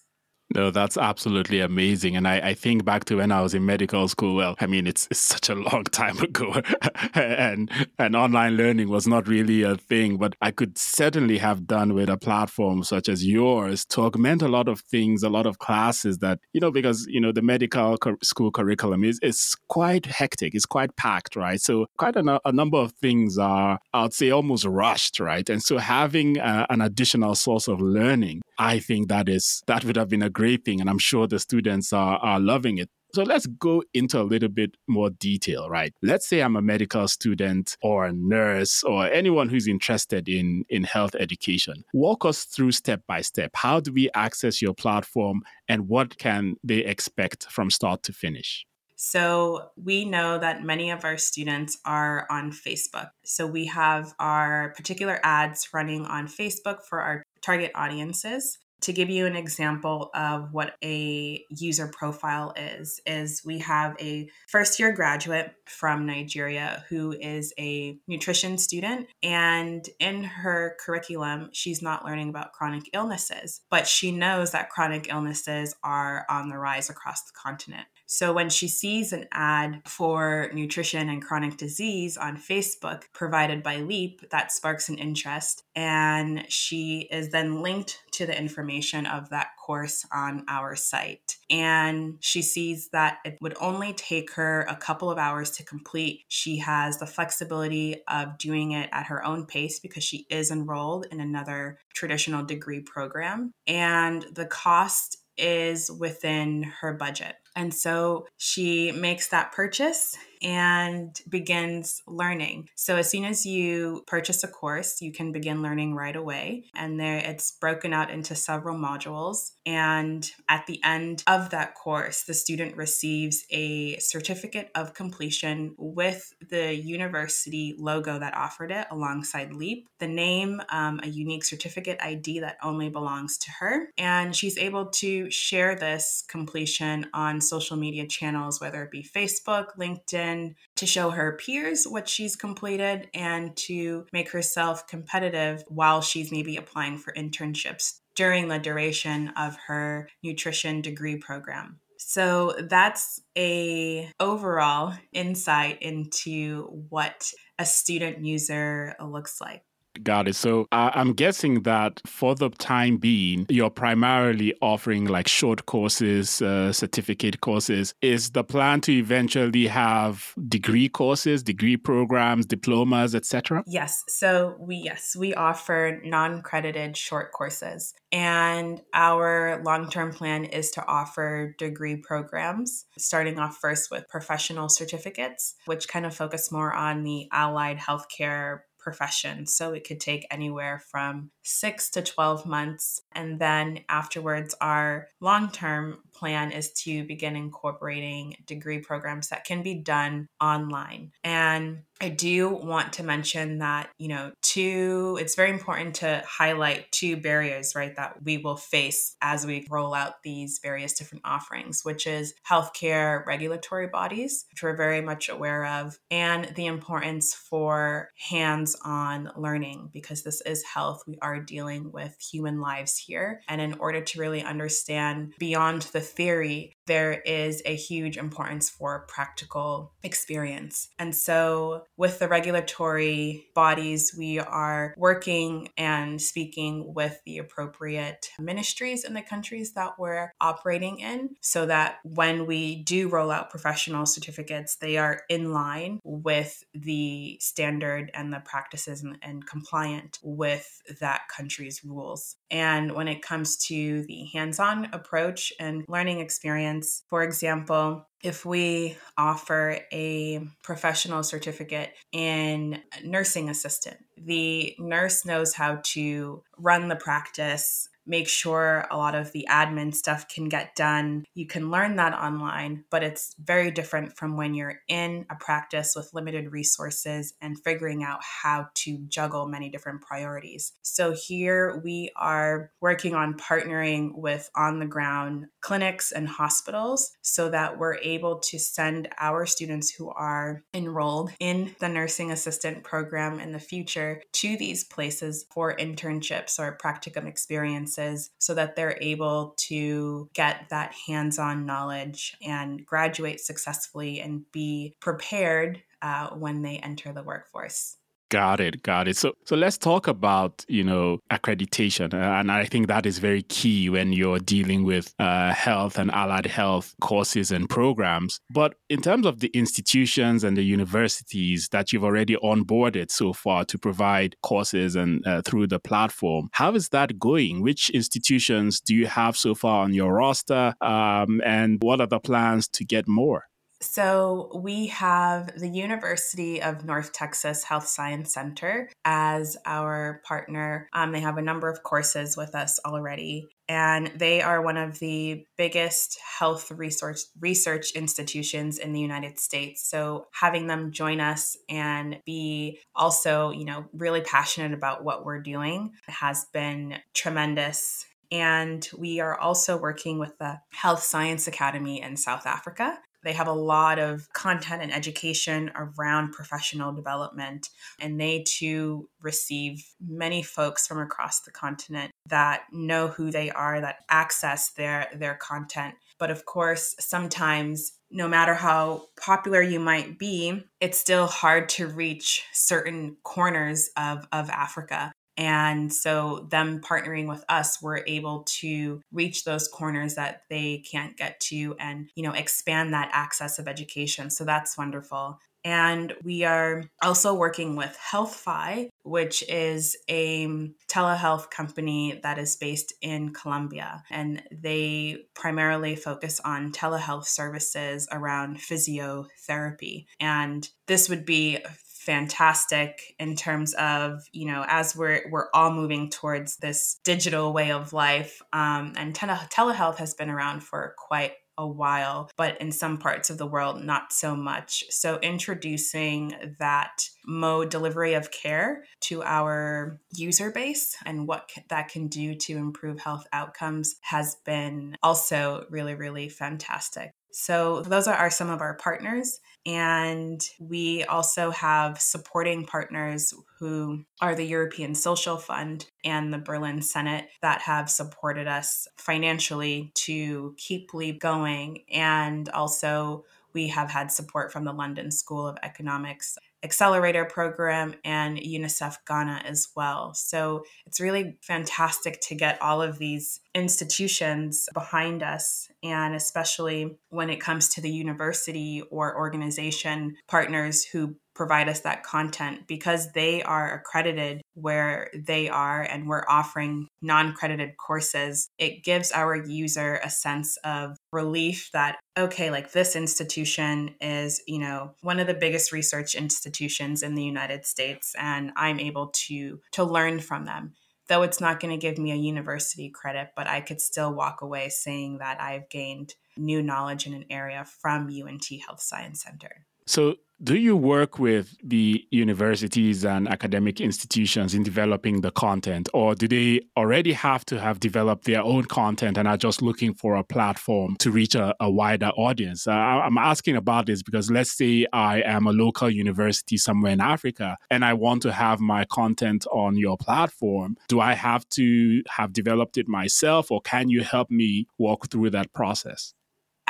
No, 0.52 0.72
that's 0.72 0.96
absolutely 0.96 1.60
amazing. 1.60 2.16
And 2.16 2.26
I, 2.26 2.40
I, 2.40 2.54
think 2.54 2.84
back 2.84 3.04
to 3.04 3.16
when 3.16 3.30
I 3.30 3.40
was 3.40 3.54
in 3.54 3.64
medical 3.64 4.08
school. 4.08 4.34
Well, 4.34 4.56
I 4.58 4.66
mean, 4.66 4.88
it's, 4.88 5.06
it's 5.08 5.20
such 5.20 5.48
a 5.48 5.54
long 5.54 5.84
time 5.92 6.18
ago, 6.18 6.60
and 7.14 7.70
and 7.98 8.16
online 8.16 8.56
learning 8.56 8.88
was 8.88 9.06
not 9.06 9.28
really 9.28 9.62
a 9.62 9.76
thing. 9.76 10.16
But 10.16 10.34
I 10.40 10.50
could 10.50 10.76
certainly 10.76 11.38
have 11.38 11.68
done 11.68 11.94
with 11.94 12.08
a 12.08 12.16
platform 12.16 12.82
such 12.82 13.08
as 13.08 13.24
yours 13.24 13.84
to 13.86 14.02
augment 14.02 14.42
a 14.42 14.48
lot 14.48 14.66
of 14.66 14.80
things, 14.80 15.22
a 15.22 15.28
lot 15.28 15.46
of 15.46 15.60
classes 15.60 16.18
that 16.18 16.40
you 16.52 16.60
know, 16.60 16.72
because 16.72 17.06
you 17.06 17.20
know 17.20 17.30
the 17.30 17.42
medical 17.42 17.96
school 18.20 18.50
curriculum 18.50 19.04
is 19.04 19.20
is 19.22 19.56
quite 19.68 20.06
hectic, 20.06 20.54
it's 20.56 20.66
quite 20.66 20.96
packed, 20.96 21.36
right? 21.36 21.60
So 21.60 21.86
quite 21.96 22.16
a, 22.16 22.40
a 22.44 22.52
number 22.52 22.78
of 22.78 22.92
things 23.00 23.38
are, 23.38 23.78
I'd 23.94 24.14
say, 24.14 24.30
almost 24.30 24.64
rushed, 24.64 25.20
right? 25.20 25.48
And 25.48 25.62
so 25.62 25.78
having 25.78 26.40
uh, 26.40 26.66
an 26.70 26.80
additional 26.80 27.36
source 27.36 27.68
of 27.68 27.80
learning, 27.80 28.42
I 28.58 28.80
think 28.80 29.08
that 29.08 29.28
is 29.28 29.62
that 29.68 29.84
would 29.84 29.96
have 29.96 30.08
been 30.08 30.22
a 30.22 30.30
thing. 30.56 30.80
And 30.80 30.88
I'm 30.88 30.98
sure 30.98 31.26
the 31.26 31.38
students 31.38 31.92
are, 31.92 32.18
are 32.18 32.40
loving 32.40 32.78
it. 32.78 32.88
So 33.12 33.24
let's 33.24 33.46
go 33.46 33.82
into 33.92 34.20
a 34.20 34.22
little 34.22 34.48
bit 34.48 34.76
more 34.86 35.10
detail, 35.10 35.68
right? 35.68 35.92
Let's 36.00 36.28
say 36.28 36.42
I'm 36.42 36.54
a 36.54 36.62
medical 36.62 37.08
student 37.08 37.76
or 37.82 38.06
a 38.06 38.12
nurse 38.12 38.84
or 38.84 39.06
anyone 39.06 39.48
who's 39.48 39.66
interested 39.66 40.28
in, 40.28 40.64
in 40.68 40.84
health 40.84 41.16
education. 41.16 41.84
Walk 41.92 42.24
us 42.24 42.44
through 42.44 42.70
step 42.72 43.02
by 43.08 43.22
step. 43.22 43.50
How 43.54 43.80
do 43.80 43.92
we 43.92 44.10
access 44.14 44.62
your 44.62 44.74
platform 44.74 45.42
and 45.68 45.88
what 45.88 46.18
can 46.18 46.54
they 46.62 46.84
expect 46.84 47.46
from 47.50 47.70
start 47.70 48.04
to 48.04 48.12
finish? 48.12 48.64
So, 49.02 49.70
we 49.82 50.04
know 50.04 50.38
that 50.38 50.62
many 50.62 50.90
of 50.90 51.06
our 51.06 51.16
students 51.16 51.78
are 51.86 52.26
on 52.30 52.52
Facebook. 52.52 53.08
So, 53.24 53.46
we 53.46 53.64
have 53.64 54.12
our 54.18 54.74
particular 54.76 55.18
ads 55.22 55.70
running 55.72 56.04
on 56.04 56.28
Facebook 56.28 56.84
for 56.86 57.00
our 57.00 57.22
target 57.40 57.72
audiences 57.74 58.58
to 58.82 58.92
give 58.92 59.10
you 59.10 59.26
an 59.26 59.36
example 59.36 60.10
of 60.14 60.52
what 60.52 60.74
a 60.82 61.44
user 61.50 61.88
profile 61.88 62.52
is 62.56 63.00
is 63.06 63.42
we 63.44 63.58
have 63.58 63.96
a 64.00 64.28
first 64.48 64.78
year 64.78 64.92
graduate 64.92 65.54
from 65.66 66.06
Nigeria 66.06 66.84
who 66.88 67.12
is 67.12 67.52
a 67.58 67.98
nutrition 68.06 68.58
student 68.58 69.06
and 69.22 69.88
in 69.98 70.24
her 70.24 70.76
curriculum 70.84 71.50
she's 71.52 71.82
not 71.82 72.04
learning 72.04 72.28
about 72.28 72.52
chronic 72.52 72.88
illnesses 72.92 73.60
but 73.70 73.86
she 73.86 74.10
knows 74.10 74.52
that 74.52 74.70
chronic 74.70 75.08
illnesses 75.10 75.74
are 75.82 76.24
on 76.28 76.48
the 76.48 76.58
rise 76.58 76.90
across 76.90 77.22
the 77.24 77.32
continent 77.34 77.86
So 78.12 78.32
when 78.32 78.50
she 78.50 78.66
sees 78.66 79.12
an 79.12 79.26
ad 79.30 79.82
for 79.86 80.50
nutrition 80.52 81.08
and 81.08 81.22
chronic 81.22 81.56
disease 81.56 82.16
on 82.16 82.36
Facebook 82.36 83.04
provided 83.12 83.62
by 83.62 83.76
Leap, 83.76 84.28
that 84.30 84.50
sparks 84.50 84.88
an 84.88 84.98
interest. 84.98 85.62
And 85.76 86.44
she 86.48 87.06
is 87.12 87.28
then 87.28 87.62
linked 87.62 88.02
to 88.14 88.26
the 88.26 88.36
information 88.36 89.06
of 89.06 89.30
that 89.30 89.50
course 89.64 90.04
on 90.12 90.44
our 90.48 90.74
site. 90.74 91.36
And 91.50 92.16
she 92.18 92.42
sees 92.42 92.88
that 92.88 93.18
it 93.24 93.38
would 93.40 93.54
only 93.60 93.92
take 93.92 94.32
her 94.32 94.62
a 94.62 94.74
couple 94.74 95.08
of 95.08 95.16
hours 95.16 95.52
to 95.52 95.64
complete. 95.64 96.24
She 96.26 96.58
has 96.58 96.98
the 96.98 97.06
flexibility 97.06 98.02
of 98.08 98.38
doing 98.38 98.72
it 98.72 98.88
at 98.90 99.06
her 99.06 99.24
own 99.24 99.46
pace 99.46 99.78
because 99.78 100.02
she 100.02 100.26
is 100.28 100.50
enrolled 100.50 101.06
in 101.12 101.20
another 101.20 101.78
traditional 101.94 102.44
degree 102.44 102.80
program. 102.80 103.52
And 103.68 104.26
the 104.34 104.46
cost 104.46 105.18
is 105.36 105.90
within 105.90 106.64
her 106.80 106.92
budget. 106.92 107.36
And 107.60 107.74
so 107.74 108.26
she 108.38 108.90
makes 108.90 109.28
that 109.28 109.52
purchase 109.52 110.16
and 110.42 111.20
begins 111.28 112.02
learning. 112.06 112.68
So 112.74 112.96
as 112.96 113.10
soon 113.10 113.24
as 113.24 113.44
you 113.44 114.04
purchase 114.06 114.42
a 114.44 114.48
course, 114.48 115.00
you 115.00 115.12
can 115.12 115.32
begin 115.32 115.62
learning 115.62 115.94
right 115.94 116.16
away. 116.16 116.64
And 116.74 116.98
there 116.98 117.18
it's 117.18 117.52
broken 117.52 117.92
out 117.92 118.10
into 118.10 118.34
several 118.34 118.76
modules. 118.76 119.52
And 119.66 120.30
at 120.48 120.66
the 120.66 120.80
end 120.84 121.22
of 121.26 121.50
that 121.50 121.74
course, 121.74 122.22
the 122.22 122.34
student 122.34 122.76
receives 122.76 123.44
a 123.50 123.98
certificate 123.98 124.70
of 124.74 124.94
completion 124.94 125.74
with 125.76 126.32
the 126.48 126.74
university 126.74 127.74
logo 127.78 128.18
that 128.18 128.36
offered 128.36 128.70
it 128.70 128.86
alongside 128.90 129.52
LEAP, 129.52 129.88
the 129.98 130.08
name, 130.08 130.60
um, 130.70 131.00
a 131.02 131.08
unique 131.08 131.44
certificate 131.44 131.98
ID 132.00 132.40
that 132.40 132.56
only 132.62 132.88
belongs 132.88 133.36
to 133.38 133.50
her. 133.60 133.88
And 133.98 134.34
she's 134.34 134.58
able 134.58 134.86
to 134.86 135.30
share 135.30 135.74
this 135.74 136.24
completion 136.28 137.06
on 137.12 137.40
social 137.40 137.76
media 137.76 138.06
channels, 138.06 138.60
whether 138.60 138.82
it 138.82 138.90
be 138.90 139.02
Facebook, 139.02 139.76
LinkedIn, 139.78 140.29
to 140.76 140.86
show 140.86 141.10
her 141.10 141.36
peers 141.36 141.84
what 141.84 142.08
she's 142.08 142.36
completed 142.36 143.08
and 143.14 143.56
to 143.56 144.06
make 144.12 144.30
herself 144.30 144.86
competitive 144.86 145.62
while 145.68 146.00
she's 146.00 146.32
maybe 146.32 146.56
applying 146.56 146.98
for 146.98 147.12
internships 147.12 148.00
during 148.16 148.48
the 148.48 148.58
duration 148.58 149.28
of 149.36 149.56
her 149.66 150.08
nutrition 150.22 150.80
degree 150.80 151.16
program. 151.16 151.80
So 151.98 152.54
that's 152.68 153.20
a 153.36 154.10
overall 154.18 154.94
insight 155.12 155.82
into 155.82 156.64
what 156.88 157.30
a 157.58 157.66
student 157.66 158.24
user 158.24 158.94
looks 159.00 159.40
like. 159.40 159.62
Got 160.02 160.28
it. 160.28 160.36
So 160.36 160.68
uh, 160.70 160.90
I'm 160.94 161.12
guessing 161.12 161.62
that 161.62 162.00
for 162.06 162.34
the 162.34 162.48
time 162.50 162.96
being, 162.96 163.46
you're 163.48 163.70
primarily 163.70 164.54
offering 164.62 165.06
like 165.06 165.26
short 165.26 165.66
courses, 165.66 166.40
uh, 166.40 166.72
certificate 166.72 167.40
courses. 167.40 167.94
Is 168.00 168.30
the 168.30 168.44
plan 168.44 168.80
to 168.82 168.92
eventually 168.92 169.66
have 169.66 170.32
degree 170.48 170.88
courses, 170.88 171.42
degree 171.42 171.76
programs, 171.76 172.46
diplomas, 172.46 173.14
etc.? 173.14 173.64
Yes. 173.66 174.04
So 174.08 174.56
we 174.60 174.76
yes 174.76 175.16
we 175.18 175.34
offer 175.34 176.00
non-credited 176.04 176.96
short 176.96 177.32
courses, 177.32 177.92
and 178.12 178.80
our 178.94 179.60
long-term 179.64 180.12
plan 180.12 180.44
is 180.44 180.70
to 180.72 180.86
offer 180.86 181.54
degree 181.58 181.96
programs, 181.96 182.86
starting 182.96 183.38
off 183.38 183.58
first 183.58 183.90
with 183.90 184.08
professional 184.08 184.68
certificates, 184.68 185.56
which 185.66 185.88
kind 185.88 186.06
of 186.06 186.14
focus 186.14 186.52
more 186.52 186.72
on 186.72 187.02
the 187.02 187.28
allied 187.32 187.78
healthcare 187.78 188.60
profession. 188.80 189.46
So 189.46 189.72
it 189.72 189.86
could 189.86 190.00
take 190.00 190.26
anywhere 190.30 190.82
from 190.90 191.30
six 191.50 191.90
to 191.90 192.02
12 192.02 192.46
months. 192.46 193.02
And 193.12 193.38
then 193.38 193.80
afterwards, 193.88 194.54
our 194.60 195.08
long 195.20 195.50
term 195.50 196.02
plan 196.12 196.52
is 196.52 196.70
to 196.72 197.04
begin 197.04 197.36
incorporating 197.36 198.36
degree 198.46 198.78
programs 198.78 199.28
that 199.28 199.44
can 199.44 199.62
be 199.62 199.74
done 199.74 200.28
online. 200.40 201.12
And 201.24 201.82
I 202.02 202.08
do 202.08 202.48
want 202.48 202.94
to 202.94 203.02
mention 203.02 203.58
that, 203.58 203.90
you 203.98 204.08
know, 204.08 204.32
two, 204.40 205.18
it's 205.20 205.34
very 205.34 205.50
important 205.50 205.96
to 205.96 206.22
highlight 206.26 206.90
two 206.92 207.18
barriers, 207.18 207.74
right, 207.74 207.94
that 207.96 208.22
we 208.22 208.38
will 208.38 208.56
face 208.56 209.16
as 209.20 209.44
we 209.44 209.66
roll 209.68 209.92
out 209.92 210.22
these 210.22 210.60
various 210.62 210.94
different 210.94 211.24
offerings, 211.26 211.84
which 211.84 212.06
is 212.06 212.34
healthcare 212.48 213.26
regulatory 213.26 213.86
bodies, 213.86 214.46
which 214.50 214.62
we're 214.62 214.76
very 214.76 215.02
much 215.02 215.28
aware 215.28 215.66
of, 215.66 215.98
and 216.10 216.46
the 216.54 216.66
importance 216.66 217.34
for 217.34 218.10
hands 218.30 218.76
on 218.82 219.30
learning, 219.36 219.90
because 219.92 220.22
this 220.22 220.40
is 220.42 220.64
health. 220.64 221.02
We 221.06 221.18
are 221.20 221.39
dealing 221.40 221.92
with 221.92 222.16
human 222.20 222.60
lives 222.60 222.96
here. 222.96 223.42
And 223.48 223.60
in 223.60 223.74
order 223.74 224.00
to 224.00 224.20
really 224.20 224.42
understand 224.42 225.34
beyond 225.38 225.82
the 225.82 226.00
theory, 226.00 226.76
there 226.86 227.20
is 227.20 227.62
a 227.64 227.76
huge 227.76 228.16
importance 228.16 228.68
for 228.68 229.06
practical 229.08 229.92
experience. 230.02 230.88
And 230.98 231.14
so, 231.14 231.84
with 231.96 232.18
the 232.18 232.26
regulatory 232.28 233.46
bodies, 233.54 234.14
we 234.16 234.38
are 234.40 234.94
working 234.96 235.68
and 235.76 236.20
speaking 236.20 236.92
with 236.94 237.20
the 237.24 237.38
appropriate 237.38 238.30
ministries 238.38 239.04
in 239.04 239.14
the 239.14 239.22
countries 239.22 239.72
that 239.74 239.98
we're 239.98 240.32
operating 240.40 240.98
in 240.98 241.30
so 241.40 241.66
that 241.66 241.98
when 242.02 242.46
we 242.46 242.82
do 242.82 243.08
roll 243.08 243.30
out 243.30 243.50
professional 243.50 244.06
certificates, 244.06 244.76
they 244.76 244.96
are 244.96 245.22
in 245.28 245.52
line 245.52 246.00
with 246.02 246.64
the 246.74 247.38
standard 247.40 248.10
and 248.14 248.32
the 248.32 248.40
practices 248.40 249.02
and, 249.02 249.16
and 249.22 249.46
compliant 249.46 250.18
with 250.22 250.82
that 251.00 251.19
country's 251.28 251.84
rules. 251.84 252.36
And 252.50 252.92
when 252.92 253.08
it 253.08 253.22
comes 253.22 253.56
to 253.66 254.04
the 254.06 254.26
hands 254.32 254.58
on 254.58 254.86
approach 254.92 255.52
and 255.60 255.84
learning 255.88 256.20
experience, 256.20 257.02
for 257.08 257.22
example, 257.22 258.06
if 258.22 258.44
we 258.44 258.96
offer 259.16 259.78
a 259.92 260.40
professional 260.62 261.22
certificate 261.22 261.92
in 262.12 262.82
nursing 263.04 263.48
assistant, 263.48 263.96
the 264.16 264.74
nurse 264.78 265.24
knows 265.24 265.54
how 265.54 265.80
to 265.82 266.42
run 266.58 266.88
the 266.88 266.96
practice 266.96 267.88
make 268.10 268.28
sure 268.28 268.88
a 268.90 268.96
lot 268.96 269.14
of 269.14 269.30
the 269.30 269.46
admin 269.48 269.94
stuff 269.94 270.26
can 270.26 270.48
get 270.48 270.74
done. 270.74 271.24
You 271.34 271.46
can 271.46 271.70
learn 271.70 271.94
that 271.96 272.12
online, 272.12 272.84
but 272.90 273.04
it's 273.04 273.36
very 273.38 273.70
different 273.70 274.18
from 274.18 274.36
when 274.36 274.52
you're 274.52 274.80
in 274.88 275.26
a 275.30 275.36
practice 275.36 275.92
with 275.94 276.10
limited 276.12 276.50
resources 276.50 277.34
and 277.40 277.56
figuring 277.62 278.02
out 278.02 278.18
how 278.20 278.66
to 278.74 278.98
juggle 279.06 279.46
many 279.46 279.70
different 279.70 280.02
priorities. 280.02 280.72
So 280.82 281.12
here 281.12 281.80
we 281.84 282.10
are 282.16 282.72
working 282.80 283.14
on 283.14 283.34
partnering 283.34 284.10
with 284.14 284.50
on 284.56 284.80
the 284.80 284.86
ground 284.86 285.46
clinics 285.60 286.12
and 286.12 286.28
hospitals 286.28 287.12
so 287.22 287.48
that 287.48 287.78
we're 287.78 287.96
able 287.96 288.38
to 288.38 288.58
send 288.58 289.08
our 289.18 289.46
students 289.46 289.90
who 289.90 290.10
are 290.10 290.62
enrolled 290.74 291.30
in 291.40 291.74
the 291.80 291.88
nursing 291.88 292.30
assistant 292.30 292.82
program 292.84 293.40
in 293.40 293.52
the 293.52 293.58
future 293.58 294.22
to 294.32 294.56
these 294.56 294.84
places 294.84 295.46
for 295.50 295.76
internships 295.76 296.58
or 296.58 296.78
practicum 296.82 297.26
experiences 297.26 298.30
so 298.38 298.54
that 298.54 298.76
they're 298.76 298.98
able 299.00 299.54
to 299.56 300.28
get 300.34 300.66
that 300.70 300.94
hands 301.06 301.38
on 301.38 301.66
knowledge 301.66 302.36
and 302.44 302.84
graduate 302.84 303.40
successfully 303.40 304.20
and 304.20 304.50
be 304.52 304.94
prepared 305.00 305.82
uh, 306.02 306.30
when 306.30 306.62
they 306.62 306.78
enter 306.78 307.12
the 307.12 307.22
workforce. 307.22 307.96
Got 308.30 308.60
it, 308.60 308.84
got 308.84 309.08
it. 309.08 309.16
So, 309.16 309.32
so 309.44 309.56
let's 309.56 309.76
talk 309.76 310.06
about 310.06 310.64
you 310.68 310.84
know 310.84 311.18
accreditation, 311.32 312.14
uh, 312.14 312.38
and 312.38 312.52
I 312.52 312.64
think 312.64 312.86
that 312.86 313.04
is 313.04 313.18
very 313.18 313.42
key 313.42 313.90
when 313.90 314.12
you're 314.12 314.38
dealing 314.38 314.84
with 314.84 315.12
uh, 315.18 315.52
health 315.52 315.98
and 315.98 316.12
allied 316.12 316.46
health 316.46 316.94
courses 317.00 317.50
and 317.50 317.68
programs. 317.68 318.38
But 318.48 318.74
in 318.88 319.02
terms 319.02 319.26
of 319.26 319.40
the 319.40 319.48
institutions 319.48 320.44
and 320.44 320.56
the 320.56 320.62
universities 320.62 321.70
that 321.72 321.92
you've 321.92 322.04
already 322.04 322.36
onboarded 322.36 323.10
so 323.10 323.32
far 323.32 323.64
to 323.64 323.76
provide 323.76 324.36
courses 324.44 324.94
and 324.94 325.26
uh, 325.26 325.42
through 325.42 325.66
the 325.66 325.80
platform, 325.80 326.50
how 326.52 326.76
is 326.76 326.90
that 326.90 327.18
going? 327.18 327.62
Which 327.62 327.90
institutions 327.90 328.80
do 328.80 328.94
you 328.94 329.08
have 329.08 329.36
so 329.36 329.56
far 329.56 329.82
on 329.82 329.92
your 329.92 330.14
roster, 330.14 330.74
um, 330.80 331.40
and 331.44 331.82
what 331.82 332.00
are 332.00 332.06
the 332.06 332.20
plans 332.20 332.68
to 332.68 332.84
get 332.84 333.08
more? 333.08 333.49
So, 333.82 334.50
we 334.54 334.88
have 334.88 335.58
the 335.58 335.68
University 335.68 336.60
of 336.60 336.84
North 336.84 337.12
Texas 337.12 337.64
Health 337.64 337.86
Science 337.86 338.34
Center 338.34 338.90
as 339.06 339.56
our 339.64 340.20
partner. 340.24 340.86
Um, 340.92 341.12
they 341.12 341.20
have 341.20 341.38
a 341.38 341.42
number 341.42 341.70
of 341.70 341.82
courses 341.82 342.36
with 342.36 342.54
us 342.54 342.78
already, 342.84 343.48
and 343.70 344.08
they 344.08 344.42
are 344.42 344.60
one 344.60 344.76
of 344.76 344.98
the 344.98 345.46
biggest 345.56 346.18
health 346.38 346.70
research 346.70 347.20
research 347.40 347.92
institutions 347.92 348.76
in 348.76 348.92
the 348.92 349.00
United 349.00 349.38
States. 349.38 349.88
So, 349.88 350.26
having 350.32 350.66
them 350.66 350.92
join 350.92 351.18
us 351.18 351.56
and 351.70 352.18
be 352.26 352.80
also, 352.94 353.50
you 353.50 353.64
know, 353.64 353.86
really 353.94 354.20
passionate 354.20 354.74
about 354.74 355.04
what 355.04 355.24
we're 355.24 355.40
doing 355.40 355.92
has 356.06 356.44
been 356.52 356.98
tremendous 357.14 358.04
and 358.30 358.88
we 358.96 359.20
are 359.20 359.38
also 359.38 359.76
working 359.76 360.18
with 360.18 360.38
the 360.38 360.60
Health 360.70 361.02
Science 361.02 361.48
Academy 361.48 362.00
in 362.00 362.16
South 362.16 362.46
Africa. 362.46 362.98
They 363.22 363.32
have 363.32 363.48
a 363.48 363.52
lot 363.52 363.98
of 363.98 364.32
content 364.32 364.82
and 364.82 364.92
education 364.92 365.70
around 365.74 366.32
professional 366.32 366.92
development, 366.92 367.68
and 368.00 368.20
they 368.20 368.44
too 368.46 369.08
receive 369.20 369.84
many 370.00 370.42
folks 370.42 370.86
from 370.86 370.98
across 370.98 371.40
the 371.40 371.50
continent 371.50 372.10
that 372.26 372.62
know 372.72 373.08
who 373.08 373.30
they 373.30 373.50
are, 373.50 373.80
that 373.80 373.96
access 374.08 374.70
their 374.70 375.08
their 375.14 375.34
content. 375.34 375.94
But 376.18 376.30
of 376.30 376.44
course, 376.44 376.94
sometimes 376.98 377.92
no 378.10 378.28
matter 378.28 378.54
how 378.54 379.06
popular 379.18 379.62
you 379.62 379.78
might 379.78 380.18
be, 380.18 380.62
it's 380.80 380.98
still 380.98 381.26
hard 381.26 381.68
to 381.70 381.86
reach 381.86 382.44
certain 382.52 383.16
corners 383.22 383.90
of, 383.96 384.26
of 384.32 384.50
Africa. 384.50 385.12
And 385.40 385.90
so, 385.90 386.46
them 386.50 386.82
partnering 386.82 387.26
with 387.26 387.42
us, 387.48 387.80
we're 387.80 388.04
able 388.06 388.44
to 388.60 389.00
reach 389.10 389.44
those 389.44 389.68
corners 389.68 390.16
that 390.16 390.42
they 390.50 390.84
can't 390.90 391.16
get 391.16 391.40
to 391.40 391.74
and, 391.80 392.10
you 392.14 392.22
know, 392.22 392.32
expand 392.32 392.92
that 392.92 393.08
access 393.14 393.58
of 393.58 393.66
education. 393.66 394.28
So, 394.28 394.44
that's 394.44 394.76
wonderful. 394.76 395.40
And 395.64 396.14
we 396.22 396.44
are 396.44 396.84
also 397.02 397.34
working 397.34 397.74
with 397.74 397.96
HealthFi, 398.12 398.88
which 399.02 399.42
is 399.48 399.96
a 400.08 400.46
telehealth 400.88 401.50
company 401.50 402.20
that 402.22 402.38
is 402.38 402.56
based 402.56 402.92
in 403.00 403.32
Colombia. 403.32 404.02
And 404.10 404.42
they 404.52 405.24
primarily 405.34 405.96
focus 405.96 406.40
on 406.44 406.72
telehealth 406.72 407.26
services 407.26 408.08
around 408.12 408.58
physiotherapy. 408.58 410.06
And 410.18 410.68
this 410.86 411.08
would 411.08 411.24
be 411.24 411.58
fantastic 412.00 413.14
in 413.18 413.36
terms 413.36 413.74
of 413.74 414.24
you 414.32 414.46
know 414.46 414.64
as 414.68 414.96
we're 414.96 415.22
we're 415.30 415.48
all 415.52 415.70
moving 415.70 416.08
towards 416.08 416.56
this 416.56 416.98
digital 417.04 417.52
way 417.52 417.70
of 417.72 417.92
life 417.92 418.40
um, 418.54 418.94
and 418.96 419.14
tele- 419.14 419.48
telehealth 419.50 419.96
has 419.96 420.14
been 420.14 420.30
around 420.30 420.62
for 420.62 420.94
quite 420.96 421.32
a 421.58 421.66
while, 421.66 422.30
but 422.36 422.58
in 422.58 422.72
some 422.72 422.96
parts 422.96 423.28
of 423.28 423.36
the 423.36 423.46
world, 423.46 423.84
not 423.84 424.14
so 424.14 424.34
much. 424.34 424.82
So, 424.88 425.18
introducing 425.18 426.32
that 426.58 427.06
mode 427.26 427.68
delivery 427.68 428.14
of 428.14 428.30
care 428.30 428.84
to 429.02 429.22
our 429.22 430.00
user 430.14 430.50
base 430.50 430.96
and 431.04 431.28
what 431.28 431.50
that 431.68 431.88
can 431.88 432.08
do 432.08 432.34
to 432.34 432.56
improve 432.56 432.98
health 433.00 433.26
outcomes 433.32 433.96
has 434.00 434.36
been 434.46 434.96
also 435.02 435.66
really, 435.68 435.94
really 435.94 436.30
fantastic. 436.30 437.12
So, 437.30 437.82
those 437.82 438.08
are 438.08 438.30
some 438.30 438.48
of 438.48 438.62
our 438.62 438.74
partners. 438.74 439.38
And 439.66 440.40
we 440.58 441.04
also 441.04 441.50
have 441.50 442.00
supporting 442.00 442.64
partners 442.64 443.34
who 443.58 444.04
are 444.20 444.34
the 444.34 444.46
European 444.46 444.94
Social 444.94 445.36
Fund 445.36 445.86
and 446.04 446.32
the 446.32 446.38
Berlin 446.38 446.80
Senate 446.80 447.28
that 447.42 447.60
have 447.60 447.90
supported 447.90 448.46
us 448.46 448.88
financially 448.96 449.92
to 449.94 450.54
keep 450.56 450.94
LEAP 450.94 451.20
going. 451.20 451.84
And 451.92 452.48
also, 452.48 453.24
we 453.52 453.68
have 453.68 453.90
had 453.90 454.10
support 454.10 454.52
from 454.52 454.64
the 454.64 454.72
London 454.72 455.10
School 455.10 455.46
of 455.46 455.58
Economics 455.62 456.38
accelerator 456.62 457.24
program 457.24 457.94
and 458.04 458.38
UNICEF 458.38 458.96
Ghana 459.06 459.42
as 459.44 459.68
well. 459.74 460.12
So 460.14 460.64
it's 460.86 461.00
really 461.00 461.38
fantastic 461.42 462.20
to 462.28 462.34
get 462.34 462.60
all 462.60 462.82
of 462.82 462.98
these 462.98 463.40
institutions 463.54 464.68
behind 464.74 465.22
us. 465.22 465.68
And 465.82 466.14
especially 466.14 466.98
when 467.08 467.30
it 467.30 467.40
comes 467.40 467.68
to 467.70 467.80
the 467.80 467.90
university 467.90 468.82
or 468.90 469.16
organization 469.16 470.16
partners 470.28 470.84
who 470.84 471.16
provide 471.40 471.70
us 471.70 471.80
that 471.80 472.02
content 472.02 472.66
because 472.66 473.12
they 473.12 473.42
are 473.42 473.72
accredited 473.72 474.42
where 474.52 475.10
they 475.14 475.48
are 475.48 475.80
and 475.80 476.06
we're 476.06 476.28
offering 476.28 476.86
non 477.00 477.32
credited 477.32 477.78
courses. 477.78 478.50
It 478.58 478.84
gives 478.84 479.10
our 479.10 479.34
user 479.34 479.98
a 480.04 480.10
sense 480.10 480.58
of 480.64 480.98
relief 481.14 481.70
that, 481.72 481.98
okay, 482.18 482.50
like 482.50 482.72
this 482.72 482.94
institution 482.94 483.94
is, 484.02 484.42
you 484.46 484.58
know, 484.58 484.90
one 485.00 485.18
of 485.18 485.28
the 485.28 485.32
biggest 485.32 485.72
research 485.72 486.14
institutions 486.14 487.02
in 487.02 487.14
the 487.14 487.24
United 487.24 487.64
States, 487.64 488.14
and 488.18 488.52
I'm 488.54 488.78
able 488.78 489.10
to, 489.28 489.60
to 489.72 489.84
learn 489.84 490.20
from 490.20 490.44
them 490.44 490.74
though 491.08 491.22
it's 491.22 491.40
not 491.40 491.58
going 491.58 491.72
to 491.72 491.76
give 491.76 491.98
me 491.98 492.12
a 492.12 492.14
university 492.14 492.88
credit, 492.88 493.30
but 493.34 493.48
I 493.48 493.62
could 493.62 493.80
still 493.80 494.14
walk 494.14 494.42
away 494.42 494.68
saying 494.68 495.18
that 495.18 495.40
I've 495.40 495.68
gained 495.68 496.14
new 496.36 496.62
knowledge 496.62 497.04
in 497.04 497.14
an 497.14 497.24
area 497.30 497.64
from 497.82 498.06
UNT 498.06 498.46
Health 498.64 498.80
Science 498.80 499.24
Center. 499.24 499.66
So, 499.88 500.14
do 500.42 500.56
you 500.56 500.74
work 500.74 501.18
with 501.18 501.54
the 501.62 502.06
universities 502.10 503.04
and 503.04 503.28
academic 503.28 503.80
institutions 503.80 504.54
in 504.54 504.62
developing 504.62 505.20
the 505.20 505.30
content, 505.30 505.88
or 505.92 506.14
do 506.14 506.26
they 506.26 506.60
already 506.78 507.12
have 507.12 507.44
to 507.46 507.60
have 507.60 507.78
developed 507.78 508.24
their 508.24 508.42
own 508.42 508.64
content 508.64 509.18
and 509.18 509.28
are 509.28 509.36
just 509.36 509.60
looking 509.60 509.92
for 509.92 510.16
a 510.16 510.24
platform 510.24 510.96
to 511.00 511.10
reach 511.10 511.34
a, 511.34 511.54
a 511.60 511.70
wider 511.70 512.08
audience? 512.16 512.66
I'm 512.66 513.18
asking 513.18 513.56
about 513.56 513.84
this 513.84 514.02
because 514.02 514.30
let's 514.30 514.52
say 514.52 514.86
I 514.92 515.20
am 515.22 515.46
a 515.46 515.52
local 515.52 515.90
university 515.90 516.56
somewhere 516.56 516.92
in 516.92 517.00
Africa 517.00 517.56
and 517.70 517.84
I 517.84 517.92
want 517.92 518.22
to 518.22 518.32
have 518.32 518.60
my 518.60 518.86
content 518.86 519.46
on 519.52 519.76
your 519.76 519.98
platform. 519.98 520.76
Do 520.88 521.00
I 521.00 521.14
have 521.14 521.46
to 521.50 522.02
have 522.08 522.32
developed 522.32 522.78
it 522.78 522.88
myself, 522.88 523.50
or 523.50 523.60
can 523.60 523.90
you 523.90 524.02
help 524.02 524.30
me 524.30 524.66
walk 524.78 525.10
through 525.10 525.30
that 525.30 525.52
process? 525.52 526.14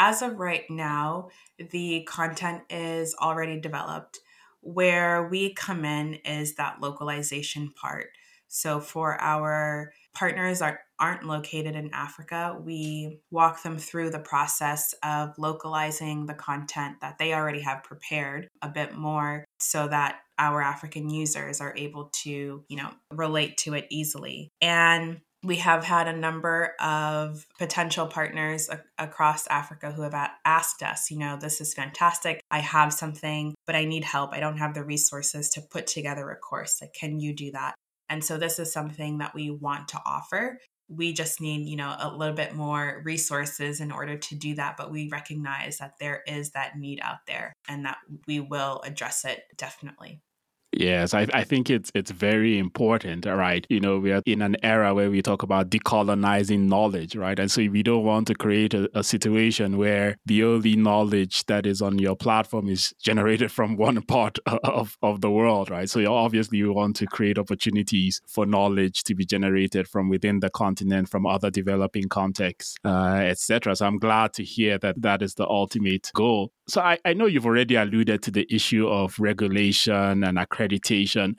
As 0.01 0.23
of 0.23 0.41
right 0.41 0.65
now, 0.71 1.29
the 1.59 2.03
content 2.09 2.63
is 2.71 3.15
already 3.15 3.61
developed. 3.61 4.19
Where 4.63 5.29
we 5.29 5.53
come 5.53 5.85
in 5.85 6.15
is 6.25 6.55
that 6.55 6.81
localization 6.81 7.71
part. 7.71 8.09
So 8.49 8.81
for 8.81 9.21
our 9.21 9.93
partners 10.15 10.61
are, 10.63 10.81
aren't 10.99 11.25
located 11.25 11.77
in 11.77 11.91
Africa, 11.93 12.59
we 12.65 13.21
walk 13.31 13.63
them 13.63 13.77
through 13.79 14.11
the 14.11 14.19
process 14.19 14.95
of 15.05 15.39
localizing 15.39 16.27
the 16.27 16.35
content 16.35 16.97
that 17.03 17.19
they 17.19 17.35
already 17.35 17.61
have 17.61 17.85
prepared 17.85 18.49
a 18.63 18.69
bit 18.69 18.97
more 18.97 19.45
so 19.61 19.87
that 19.87 20.21
our 20.39 20.63
African 20.63 21.11
users 21.11 21.61
are 21.61 21.75
able 21.77 22.11
to, 22.23 22.65
you 22.67 22.77
know, 22.77 22.91
relate 23.13 23.59
to 23.59 23.75
it 23.75 23.87
easily. 23.91 24.51
And 24.63 25.21
we 25.43 25.57
have 25.57 25.85
had 25.85 26.07
a 26.07 26.17
number 26.17 26.75
of 26.81 27.47
potential 27.59 28.07
partners 28.07 28.69
a- 28.69 28.85
across 28.99 29.47
Africa 29.47 29.91
who 29.93 30.03
have 30.03 30.15
a- 30.15 30.33
asked 30.45 30.83
us, 30.83 31.11
you 31.11 31.19
know, 31.19 31.37
this 31.37 31.61
is 31.61 31.73
fantastic. 31.73 32.41
I 32.51 32.59
have 32.59 32.93
something, 32.93 33.55
but 33.67 33.75
I 33.75 33.85
need 33.85 34.05
help. 34.05 34.33
I 34.33 34.41
don't 34.41 34.59
have 34.59 34.75
the 34.75 34.85
resources 34.85 35.49
to 35.51 35.63
put 35.63 35.87
together 35.87 36.31
a 36.31 36.37
course. 36.37 36.81
Like, 36.81 36.93
can 36.93 37.21
you 37.21 37.35
do 37.35 37.53
that? 37.53 37.75
And 38.09 38.25
so 38.25 38.37
this 38.37 38.59
is 38.59 38.73
something 38.73 39.19
that 39.19 39.35
we 39.35 39.51
want 39.51 39.89
to 39.89 40.01
offer. 40.05 40.59
We 40.89 41.13
just 41.13 41.41
need, 41.41 41.69
you 41.69 41.77
know, 41.77 41.95
a 41.99 42.15
little 42.15 42.35
bit 42.35 42.55
more 42.55 43.01
resources 43.05 43.81
in 43.81 43.93
order 43.93 44.19
to 44.19 44.35
do 44.35 44.57
that. 44.57 44.77
But 44.77 44.91
we 44.91 45.09
recognize 45.09 45.79
that 45.79 45.95
there 46.01 46.23
is 46.27 46.51
that 46.51 46.77
need 46.77 47.01
out 47.01 47.25
there 47.27 47.53
and 47.69 47.87
that 47.87 47.99
we 48.27 48.41
will 48.41 48.83
address 48.85 49.25
it 49.25 49.45
definitely. 49.57 50.21
Yes, 50.73 51.15
I, 51.15 51.27
I 51.35 51.43
think 51.43 51.69
it's 51.69 51.91
it's 51.97 52.13
very 52.13 52.57
important, 52.57 53.27
right? 53.27 53.67
You 53.69 53.81
know, 53.81 53.99
we 53.99 54.13
are 54.13 54.23
in 54.25 54.41
an 54.41 54.57
era 54.63 54.95
where 54.95 55.11
we 55.11 55.21
talk 55.21 55.43
about 55.43 55.69
decolonizing 55.69 56.69
knowledge, 56.69 57.17
right? 57.17 57.37
And 57.41 57.51
so 57.51 57.63
we 57.69 57.83
don't 57.83 58.05
want 58.05 58.29
to 58.29 58.35
create 58.35 58.73
a, 58.75 58.89
a 58.97 59.03
situation 59.03 59.79
where 59.79 60.17
the 60.27 60.45
only 60.45 60.77
knowledge 60.77 61.45
that 61.47 61.67
is 61.67 61.83
on 61.83 61.99
your 61.99 62.15
platform 62.15 62.69
is 62.69 62.95
generated 63.03 63.51
from 63.61 63.77
one 63.77 64.01
part 64.03 64.39
of, 64.47 64.97
of 65.03 65.21
the 65.21 65.31
world, 65.31 65.71
right? 65.71 65.91
So 65.91 66.01
obviously 66.13 66.59
you 66.59 66.73
want 66.73 66.95
to 66.97 67.07
create 67.07 67.37
opportunities 67.37 68.21
for 68.29 68.47
knowledge 68.47 69.03
to 69.05 69.15
be 69.17 69.25
generated 69.25 69.89
from 69.89 70.09
within 70.09 70.39
the 70.39 70.51
continent, 70.51 71.09
from 71.09 71.27
other 71.27 71.51
developing 71.51 72.09
contexts, 72.09 72.77
uh, 72.85 73.23
etc. 73.23 73.75
So 73.75 73.87
I'm 73.87 73.99
glad 73.99 74.35
to 74.35 74.45
hear 74.45 74.79
that 74.79 75.03
that 75.03 75.21
is 75.21 75.35
the 75.35 75.49
ultimate 75.49 76.13
goal. 76.15 76.53
So 76.69 76.81
I, 76.81 76.99
I 77.05 77.15
know 77.15 77.27
you've 77.27 77.47
already 77.47 77.75
alluded 77.75 78.23
to 78.23 78.31
the 78.31 78.47
issue 78.49 78.87
of 78.87 79.19
regulation 79.19 80.23
and 80.23 80.39
accreditation, 80.39 80.60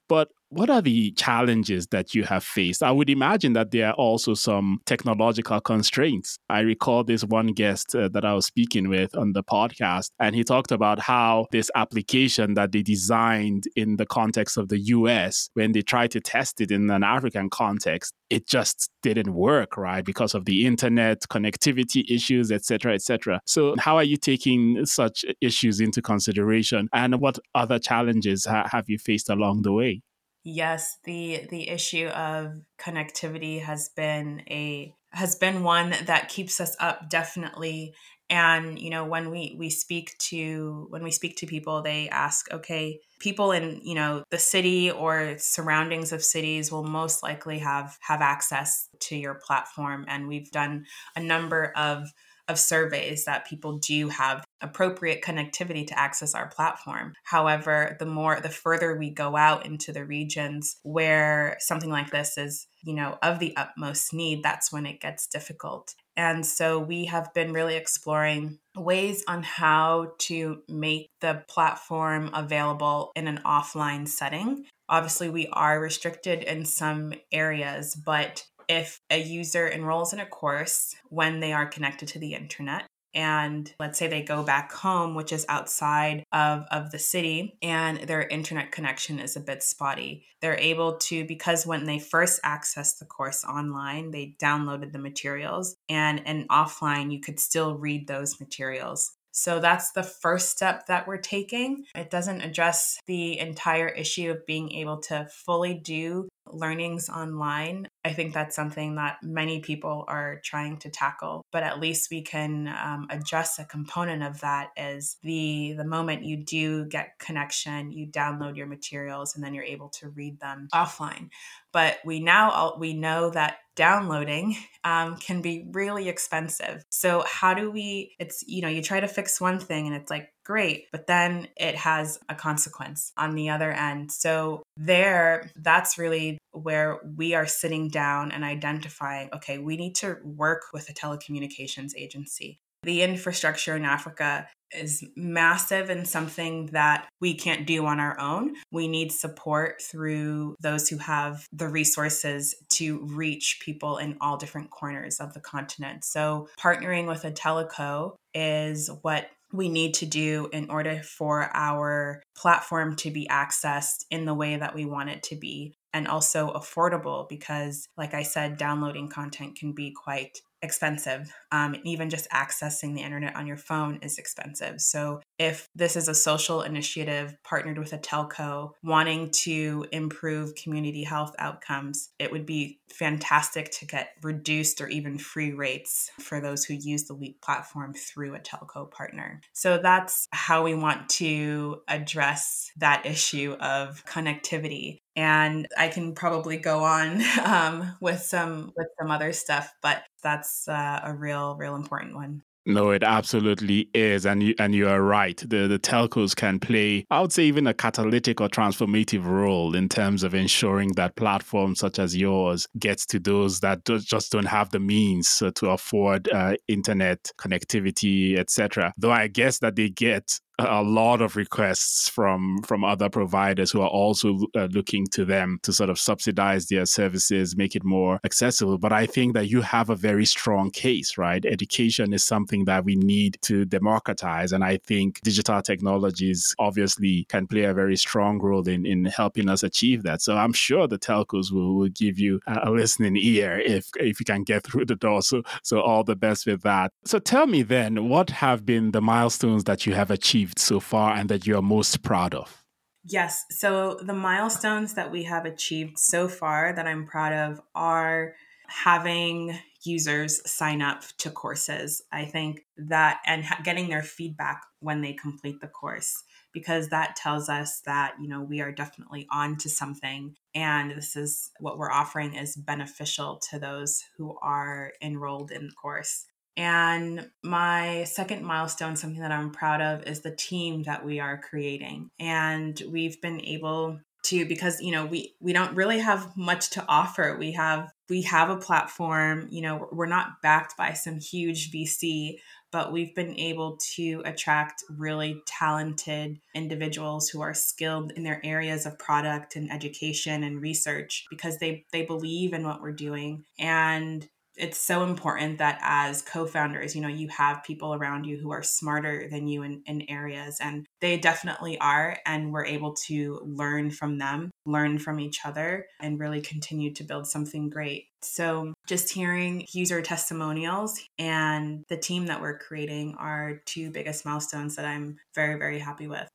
but 0.08 0.30
what 0.52 0.70
are 0.70 0.82
the 0.82 1.12
challenges 1.12 1.88
that 1.88 2.14
you 2.14 2.24
have 2.24 2.44
faced? 2.44 2.84
I 2.84 2.92
would 2.92 3.10
imagine 3.10 3.54
that 3.54 3.72
there 3.72 3.88
are 3.88 3.94
also 3.94 4.34
some 4.34 4.82
technological 4.86 5.62
constraints. 5.62 6.38
I 6.50 6.60
recall 6.60 7.06
this 7.06 7.24
one 7.24 7.48
guest 7.48 7.96
uh, 7.96 8.10
that 8.10 8.26
I 8.26 8.34
was 8.34 8.48
speaking 8.48 8.90
with 8.90 9.16
on 9.16 9.32
the 9.32 9.44
podcast, 9.44 10.10
and 10.20 10.36
he 10.36 10.44
talked 10.44 10.74
about 10.74 11.00
how 11.00 11.48
this 11.54 11.72
application 11.76 12.56
that 12.56 12.74
they 12.74 12.82
designed 12.82 13.64
in 13.78 13.96
the 13.96 14.06
context 14.06 14.58
of 14.58 14.68
the 14.68 14.80
US, 14.80 15.50
when 15.54 15.72
they 15.72 15.82
tried 15.82 16.12
to 16.12 16.20
test 16.20 16.60
it 16.60 16.70
in 16.70 16.90
an 16.90 17.04
African 17.04 17.50
context, 17.50 18.14
it 18.30 18.46
just 18.46 18.90
didn't 19.04 19.34
work, 19.34 19.78
right? 19.78 20.04
Because 20.04 20.36
of 20.36 20.44
the 20.44 20.66
internet 20.68 21.22
connectivity 21.30 22.04
issues, 22.10 22.52
etc., 22.52 22.96
etc. 22.96 23.40
So, 23.46 23.76
how 23.78 23.96
are 23.96 24.04
you 24.04 24.18
taking 24.18 24.86
such 24.86 25.24
issues 25.40 25.80
into 25.80 26.02
consideration, 26.02 26.90
and 26.92 27.22
what 27.22 27.40
other 27.56 27.80
challenges 27.80 28.46
ha- 28.46 28.68
have 28.70 28.90
you 28.90 28.98
faced 28.98 29.30
along 29.30 29.62
the 29.62 29.72
way? 29.72 30.02
Yes, 30.44 30.98
the 31.04 31.46
the 31.50 31.70
issue 31.70 32.08
of 32.08 32.62
connectivity 32.80 33.62
has 33.62 33.90
been 33.90 34.42
a 34.50 34.96
has 35.12 35.36
been 35.36 35.64
one 35.64 35.94
that 36.06 36.30
keeps 36.30 36.60
us 36.60 36.76
up 36.80 37.10
definitely. 37.10 37.94
And 38.30 38.80
you 38.80 38.90
know 38.90 39.06
when 39.06 39.30
we 39.30 39.56
we 39.60 39.70
speak 39.70 40.18
to 40.30 40.88
when 40.90 41.04
we 41.04 41.12
speak 41.12 41.36
to 41.38 41.46
people 41.46 41.82
they 41.82 42.08
ask 42.10 42.52
okay 42.52 43.00
people 43.20 43.52
in 43.52 43.82
you 43.84 43.94
know 43.94 44.24
the 44.32 44.38
city 44.40 44.90
or 44.90 45.36
surroundings 45.38 46.12
of 46.14 46.24
cities 46.24 46.72
will 46.72 46.86
most 46.86 47.22
likely 47.24 47.60
have 47.60 47.98
have 48.02 48.22
access 48.22 48.88
to 49.02 49.16
your 49.18 49.36
platform. 49.46 50.06
And 50.08 50.28
we've 50.28 50.50
done 50.50 50.86
a 51.16 51.20
number 51.20 51.72
of 51.76 52.08
of 52.48 52.60
surveys 52.60 53.26
that 53.26 53.48
people 53.48 53.78
do 53.78 54.10
have 54.10 54.44
appropriate 54.62 55.24
connectivity 55.24 55.86
to 55.88 56.00
access 56.00 56.36
our 56.36 56.48
platform. 56.48 57.14
However, 57.24 57.96
the 58.00 58.06
more 58.06 58.40
the 58.40 58.50
further 58.50 58.96
we 58.96 59.10
go 59.10 59.36
out 59.36 59.66
into 59.66 59.92
the 59.92 60.06
regions 60.06 60.78
where 60.84 61.58
something 61.60 61.90
like 61.90 62.12
this 62.12 62.38
is, 62.38 62.68
you 62.84 62.94
know, 62.94 63.18
of 63.24 63.40
the 63.40 63.56
utmost 63.58 64.14
need, 64.14 64.44
that's 64.44 64.72
when 64.72 64.86
it 64.86 65.02
gets 65.02 65.28
difficult. 65.28 65.96
And 66.18 66.46
so 66.46 66.78
we 66.78 67.06
have 67.06 67.34
been 67.34 67.54
really 67.54 67.76
exploring 67.76 68.60
ways 68.76 69.24
on 69.28 69.44
how 69.44 70.12
to 70.20 70.62
make 70.68 71.10
the 71.22 71.44
platform 71.48 72.30
available 72.34 73.12
in 73.16 73.28
an 73.28 73.40
offline 73.46 74.08
setting. 74.08 74.66
Obviously, 74.90 75.30
we 75.30 75.48
are 75.48 75.80
restricted 75.80 76.44
in 76.44 76.66
some 76.66 77.14
areas, 77.32 77.96
but 77.96 78.44
if 78.72 79.02
a 79.10 79.22
user 79.22 79.68
enrolls 79.68 80.14
in 80.14 80.22
a 80.22 80.26
course 80.26 80.96
when 81.10 81.42
they 81.42 81.52
are 81.52 81.66
connected 81.66 82.08
to 82.08 82.20
the 82.20 82.34
internet, 82.34 82.88
and 83.14 83.74
let's 83.78 84.00
say 84.00 84.08
they 84.08 84.22
go 84.22 84.42
back 84.42 84.72
home 84.72 85.16
which 85.16 85.34
is 85.34 85.46
outside 85.50 86.24
of, 86.32 86.64
of 86.72 86.92
the 86.92 87.00
city 87.00 87.58
and 87.62 87.98
their 88.08 88.26
internet 88.26 88.72
connection 88.72 89.20
is 89.20 89.36
a 89.36 89.42
bit 89.42 89.62
spotty. 89.62 90.26
They're 90.40 90.58
able 90.58 90.96
to 90.98 91.26
because 91.26 91.68
when 91.68 91.84
they 91.84 92.00
first 92.00 92.42
accessed 92.44 93.00
the 93.00 93.06
course 93.06 93.44
online 93.44 94.12
they 94.12 94.38
downloaded 94.42 94.94
the 94.94 95.00
materials 95.00 95.76
and 95.90 96.26
and 96.26 96.48
offline 96.48 97.12
you 97.12 97.20
could 97.20 97.38
still 97.38 97.76
read 97.76 98.08
those 98.08 98.40
materials. 98.40 99.12
So 99.34 99.60
that's 99.60 99.92
the 99.92 100.04
first 100.04 100.50
step 100.50 100.88
that 100.88 101.08
we're 101.08 101.18
taking. 101.18 101.86
It 101.96 102.10
doesn't 102.10 102.42
address 102.42 103.00
the 103.08 103.40
entire 103.40 103.88
issue 103.88 104.30
of 104.30 104.46
being 104.46 104.72
able 104.74 105.00
to 105.04 105.28
fully 105.46 105.74
do 105.74 106.28
learnings 106.54 107.10
online. 107.10 107.88
I 108.04 108.14
think 108.14 108.34
that's 108.34 108.56
something 108.56 108.96
that 108.96 109.18
many 109.24 109.60
people 109.60 110.06
are 110.08 110.42
trying 110.44 110.78
to 110.78 110.90
tackle, 110.90 111.46
but 111.52 111.64
at 111.64 111.80
least 111.80 112.10
we 112.12 112.22
can 112.22 112.68
um, 112.68 113.08
adjust 113.10 113.60
a 113.60 113.66
component 113.66 114.24
of 114.24 114.42
that 114.42 114.70
is 114.76 115.18
the 115.24 115.74
the 115.78 115.86
moment 115.86 116.24
you 116.24 116.38
do 116.38 116.86
get 116.86 117.20
connection, 117.20 117.92
you 117.92 118.08
download 118.08 118.58
your 118.58 118.68
materials 118.68 119.36
and 119.36 119.44
then 119.44 119.54
you're 119.54 119.64
able 119.64 119.90
to 119.90 120.10
read 120.10 120.40
them 120.40 120.68
offline. 120.74 121.30
But 121.72 121.98
we 122.04 122.20
now 122.20 122.52
all, 122.52 122.78
we 122.80 122.94
know 122.94 123.30
that 123.30 123.58
downloading 123.76 124.58
um, 124.84 125.18
can 125.18 125.42
be 125.42 125.68
really 125.72 126.10
expensive. 126.10 126.84
So 126.90 127.24
how 127.28 127.54
do 127.54 127.72
we? 127.72 128.16
It's 128.20 128.44
you 128.48 128.62
know 128.62 128.68
you 128.68 128.82
try 128.82 129.00
to 129.00 129.08
fix 129.08 129.40
one 129.40 129.60
thing 129.60 129.88
and 129.88 129.96
it's 129.96 130.10
like 130.10 130.30
great, 130.52 130.88
but 130.92 131.08
then 131.08 131.48
it 131.56 131.76
has 131.76 132.20
a 132.28 132.36
consequence 132.36 133.14
on 133.16 133.36
the 133.36 133.50
other 133.50 133.72
end. 133.72 134.12
So, 134.12 134.64
there, 134.76 135.50
that's 135.56 135.98
really 135.98 136.38
where 136.52 137.00
we 137.16 137.34
are 137.34 137.48
sitting 137.48 137.88
down 137.88 138.32
and 138.34 138.44
identifying 138.44 139.30
okay, 139.34 139.60
we 139.60 139.78
need 139.78 139.96
to 139.96 140.18
work 140.26 140.64
with 140.74 140.90
a 140.90 140.94
telecommunications 140.94 141.92
agency. 141.96 142.60
The 142.84 143.02
infrastructure 143.02 143.78
in 143.78 143.86
Africa 143.86 144.48
is 144.74 145.06
massive 145.16 145.90
and 145.90 146.08
something 146.08 146.68
that 146.68 147.08
we 147.22 147.34
can't 147.34 147.66
do 147.68 147.86
on 147.86 148.00
our 148.00 148.20
own. 148.20 148.56
We 148.72 148.88
need 148.88 149.12
support 149.12 149.82
through 149.82 150.56
those 150.60 150.90
who 150.90 150.98
have 150.98 151.46
the 151.54 151.70
resources 151.70 152.56
to 152.72 153.06
reach 153.06 153.60
people 153.64 153.98
in 153.98 154.18
all 154.20 154.36
different 154.36 154.70
corners 154.70 155.20
of 155.20 155.34
the 155.34 155.40
continent. 155.40 156.04
So, 156.04 156.50
partnering 156.60 157.08
with 157.08 157.24
a 157.24 157.32
telco 157.32 158.16
is 158.34 158.90
what 159.02 159.28
we 159.54 159.70
need 159.70 159.94
to 159.96 160.06
do 160.06 160.50
in 160.52 160.70
order 160.70 161.02
for 161.04 161.50
our 161.54 162.24
platform 162.36 162.96
to 162.98 163.12
be 163.12 163.28
accessed 163.30 164.06
in 164.10 164.26
the 164.26 164.34
way 164.34 164.56
that 164.56 164.76
we 164.76 164.86
want 164.86 165.10
it 165.10 165.24
to 165.24 165.36
be 165.36 165.74
and 165.94 166.08
also 166.08 166.52
affordable 166.54 167.28
because 167.28 167.88
like 167.98 168.14
i 168.14 168.24
said 168.24 168.58
downloading 168.58 169.10
content 169.10 169.58
can 169.58 169.74
be 169.74 169.92
quite 169.92 170.40
expensive. 170.62 171.34
Um, 171.52 171.76
even 171.84 172.10
just 172.10 172.30
accessing 172.30 172.96
the 172.96 173.02
internet 173.02 173.36
on 173.36 173.48
your 173.48 173.58
phone 173.58 174.00
is 174.02 174.18
expensive. 174.18 174.82
So, 174.82 175.22
if 175.38 175.68
this 175.76 175.96
is 175.96 176.08
a 176.08 176.16
social 176.16 176.62
initiative 176.62 177.36
partnered 177.44 177.78
with 177.78 177.94
a 177.94 177.98
telco 177.98 178.72
wanting 178.84 179.32
to 179.32 179.86
improve 179.92 180.56
community 180.56 181.04
health 181.04 181.36
outcomes, 181.40 182.10
it 182.20 182.32
would 182.32 182.46
be 182.46 182.80
fantastic 182.92 183.72
to 183.72 183.86
get 183.86 184.10
reduced 184.22 184.82
or 184.82 184.88
even 184.88 185.18
free 185.18 185.54
rates 185.54 186.12
for 186.20 186.40
those 186.40 186.66
who 186.66 186.74
use 186.74 187.06
the 187.06 187.14
Leap 187.14 187.42
platform 187.42 187.94
through 187.94 188.36
a 188.36 188.40
telco 188.40 188.90
partner. 188.90 189.42
So, 189.54 189.78
that's 189.78 190.28
how 190.32 190.64
we 190.64 190.76
want 190.76 191.10
to 191.10 191.82
address 191.88 192.72
that 192.78 193.06
issue 193.06 193.56
of 193.60 194.04
connectivity 194.06 195.00
and 195.16 195.68
I 195.78 195.90
can 195.90 196.16
probably 196.16 196.58
go 196.58 196.84
on 196.84 197.22
um, 197.44 197.96
with 198.00 198.22
some 198.22 198.72
with 198.76 198.88
some 199.00 199.12
other 199.12 199.34
stuff, 199.34 199.74
but 199.82 200.04
that's 200.22 200.68
uh, 200.68 201.02
a 201.04 201.14
real 201.14 201.56
real 201.56 201.76
important 201.76 202.16
one. 202.16 202.44
No, 202.66 202.92
it 202.92 203.02
absolutely 203.02 203.90
is, 203.96 204.26
and 204.26 204.44
you 204.44 204.54
and 204.60 204.76
you 204.76 204.88
are 204.88 205.02
right. 205.02 205.38
The 205.38 205.68
the 205.68 205.80
telcos 205.80 206.36
can 206.36 206.60
play, 206.60 207.06
I 207.10 207.20
would 207.20 207.34
say, 207.34 207.44
even 207.46 207.66
a 207.66 207.74
catalytic 207.74 208.40
or 208.40 208.50
transformative 208.50 209.26
role 209.26 209.76
in 209.76 209.90
terms 209.90 210.22
of 210.22 210.36
ensuring 210.36 210.94
that 210.94 211.16
platforms 211.16 211.80
such 211.80 211.98
as 211.98 212.16
yours 212.16 212.68
gets 212.78 213.08
to 213.08 213.20
those 213.20 213.62
that 213.62 213.84
do, 213.84 213.98
just 213.98 214.32
don't 214.32 214.46
have 214.46 214.70
the 214.70 214.80
means 214.80 215.42
uh, 215.42 215.50
to 215.56 215.72
afford 215.72 216.30
uh, 216.30 216.54
internet 216.68 217.32
connectivity, 217.40 218.38
etc. 218.38 218.94
Though 218.96 219.12
I 219.12 219.28
guess 219.28 219.58
that 219.60 219.76
they 219.76 219.90
get 219.90 220.40
a 220.68 220.82
lot 220.82 221.22
of 221.22 221.36
requests 221.36 222.10
from 222.10 222.62
from 222.64 222.84
other 222.84 223.10
providers 223.10 223.72
who 223.72 223.82
are 223.82 223.90
also 223.90 224.40
uh, 224.56 224.68
looking 224.72 225.08
to 225.08 225.26
them 225.26 225.60
to 225.64 225.74
sort 225.74 225.90
of 225.90 226.00
subsidize 226.00 226.68
their 226.68 226.86
services, 226.86 227.56
make 227.56 227.76
it 227.76 227.84
more 227.84 228.20
accessible. 228.24 228.78
But 228.78 228.94
I 228.94 229.06
think 229.06 229.34
that 229.34 229.50
you 229.50 229.62
have 229.62 229.90
a 229.90 229.96
very 229.96 230.26
strong 230.26 230.72
case, 230.72 231.18
right? 231.18 231.46
Education 231.46 232.14
is 232.14 232.24
something 232.24 232.66
that 232.66 232.86
we 232.86 232.96
need 232.96 233.38
to 233.44 233.66
democratize, 233.66 234.52
and 234.52 234.64
I 234.64 234.78
think 234.78 235.22
digital 235.22 235.62
technologies 235.62 236.56
obviously 236.60 237.26
can 237.30 237.48
play 237.48 237.64
a 237.64 237.74
very 237.74 237.98
strong 237.98 238.40
role 238.40 238.68
in 238.68 238.86
in 238.86 239.06
helping 239.06 239.50
us 239.50 239.64
achieve 239.64 240.04
that. 240.04 240.22
So 240.22 240.36
I'm 240.38 240.54
sure 240.54 240.88
the 240.88 241.00
telcos 241.00 241.52
will, 241.52 241.76
will 241.78 241.90
give 241.90 242.20
you 242.20 242.40
a 242.48 242.72
listening 242.72 243.18
ear 243.18 243.60
if 243.60 243.90
if 243.98 244.20
you 244.20 244.26
can 244.26 244.44
get 244.44 244.64
through 244.64 244.86
the 244.86 244.96
door. 244.96 245.22
So 245.22 245.44
so 245.64 245.82
all 245.82 246.04
the 246.04 246.16
best 246.16 246.46
with 246.46 246.62
that. 246.64 246.92
So 247.06 247.20
tell 247.20 247.48
me 247.48 247.64
then, 247.64 248.10
what 248.10 248.30
have 248.30 248.66
been 248.66 248.92
the 248.92 249.02
milestones 249.02 249.64
that 249.66 249.86
you 249.86 249.94
have 249.94 250.12
achieved? 250.12 250.51
Achieved 250.52 250.60
so 250.60 250.80
far 250.80 251.16
and 251.16 251.30
that 251.30 251.48
you're 251.48 251.62
most 251.62 252.04
proud 252.04 252.34
of? 252.36 252.64
Yes. 253.04 253.46
So 253.50 254.00
the 254.02 254.14
milestones 254.14 254.94
that 254.94 255.12
we 255.12 255.24
have 255.24 255.46
achieved 255.46 255.98
so 255.98 256.28
far 256.28 256.74
that 256.74 256.88
I'm 256.88 257.08
proud 257.08 257.34
of 257.34 257.62
are 257.74 258.36
having 258.68 259.58
users 259.84 260.40
sign 260.50 260.82
up 260.82 261.02
to 261.18 261.32
courses. 261.32 262.04
I 262.12 262.26
think 262.26 262.62
that 262.78 263.20
and 263.26 263.44
getting 263.64 263.90
their 263.90 264.04
feedback 264.04 264.62
when 264.80 265.02
they 265.02 265.14
complete 265.14 265.60
the 265.62 265.68
course 265.68 266.24
because 266.54 266.90
that 266.90 267.16
tells 267.16 267.50
us 267.50 267.82
that 267.86 268.14
you 268.22 268.28
know 268.28 268.44
we 268.44 268.62
are 268.62 268.72
definitely 268.72 269.28
on 269.32 269.58
to 269.58 269.70
something 269.70 270.36
and 270.54 270.92
this 270.92 271.16
is 271.16 271.52
what 271.60 271.78
we're 271.78 271.92
offering 271.92 272.36
is 272.36 272.56
beneficial 272.56 273.40
to 273.50 273.60
those 273.60 274.04
who 274.18 274.38
are 274.42 274.92
enrolled 275.02 275.52
in 275.52 275.68
the 275.68 275.74
course 275.74 276.26
and 276.58 277.30
my 277.44 278.04
second 278.04 278.44
milestone, 278.44 278.96
something 278.96 279.22
that 279.22 279.32
I'm 279.32 279.52
proud 279.52 279.82
of, 279.82 280.04
is 280.04 280.22
the 280.22 280.36
team 280.36 280.84
that 280.84 281.06
we 281.06 281.20
are 281.20 281.38
creating. 281.38 282.10
And 282.20 282.82
we've 282.90 283.22
been 283.22 283.42
able 283.42 284.00
to 284.24 284.46
because 284.46 284.80
you 284.82 284.92
know 284.92 285.06
we 285.06 285.34
we 285.40 285.54
don't 285.54 285.76
really 285.76 286.00
have 286.00 286.36
much 286.38 286.70
to 286.70 286.86
offer 286.88 287.36
we 287.40 287.54
have 287.54 287.92
we 288.10 288.22
have 288.22 288.50
a 288.50 288.58
platform 288.58 289.48
you 289.50 289.62
know 289.62 289.90
we're 289.92 290.06
not 290.06 290.42
backed 290.44 290.78
by 290.78 290.94
some 290.94 291.20
huge 291.20 291.72
vc 291.72 292.38
but 292.72 292.94
we've 292.94 293.16
been 293.16 293.36
able 293.36 293.78
to 293.96 294.22
attract 294.24 294.84
really 294.90 295.42
talented 295.46 296.40
individuals 296.56 297.30
who 297.30 297.42
are 297.42 297.54
skilled 297.54 298.12
in 298.16 298.24
their 298.24 298.40
areas 298.46 298.86
of 298.86 298.98
product 299.00 299.56
and 299.56 299.72
education 299.72 300.44
and 300.44 300.62
research 300.62 301.26
because 301.30 301.58
they 301.58 301.86
they 301.92 302.06
believe 302.06 302.54
in 302.54 302.64
what 302.64 302.82
we're 302.82 302.92
doing 302.92 303.44
and 303.60 304.28
it's 304.58 304.78
so 304.78 305.04
important 305.04 305.58
that 305.60 305.80
as 305.82 306.22
co-founders 306.22 306.96
you 306.96 307.02
know 307.02 307.08
you 307.08 307.28
have 307.30 307.64
people 307.64 307.94
around 307.94 308.26
you 308.26 308.38
who 308.38 308.52
are 308.52 308.64
smarter 308.64 309.28
than 309.30 309.48
you 309.48 309.64
in, 309.64 309.82
in 309.86 310.04
areas 310.10 310.58
and 310.62 310.86
they 311.00 311.18
definitely 311.18 311.80
are 311.80 312.18
and 312.26 312.52
we're 312.52 312.66
able 312.66 312.94
to 312.94 313.40
learn 313.44 313.90
from 313.90 314.18
them 314.18 314.52
learn 314.66 315.00
from 315.00 315.20
each 315.20 315.40
other 315.46 315.86
and 316.00 316.20
really 316.20 316.42
continue 316.42 316.94
to 316.94 317.04
build 317.04 317.28
something 317.28 317.70
great. 317.70 318.08
So 318.22 318.74
just 318.88 319.12
hearing 319.12 319.66
user 319.74 320.02
testimonials 320.02 321.00
and 321.18 321.84
the 321.90 321.98
team 321.98 322.28
that 322.28 322.42
we're 322.42 322.58
creating 322.58 323.16
are 323.18 323.62
two 323.66 323.90
biggest 323.90 324.26
milestones 324.26 324.76
that 324.76 324.86
i'm 324.86 325.18
very 325.34 325.58
very 325.58 325.80
happy 325.80 326.08
with 326.08 326.28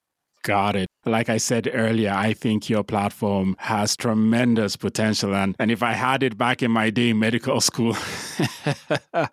Got 0.47 0.77
it. 0.77 0.89
Like 1.05 1.29
I 1.29 1.39
said 1.39 1.69
earlier, 1.73 2.13
I 2.13 2.33
think 2.33 2.71
your 2.71 2.85
platform 2.85 3.57
has 3.59 3.97
tremendous 3.97 4.77
potential. 4.77 5.35
And, 5.35 5.57
and 5.59 5.73
if 5.73 5.83
I 5.83 5.93
had 5.93 6.23
it 6.23 6.39
back 6.39 6.63
in 6.63 6.71
my 6.71 6.91
day 6.91 7.11
in 7.11 7.19
medical 7.19 7.61
school, 7.71 7.95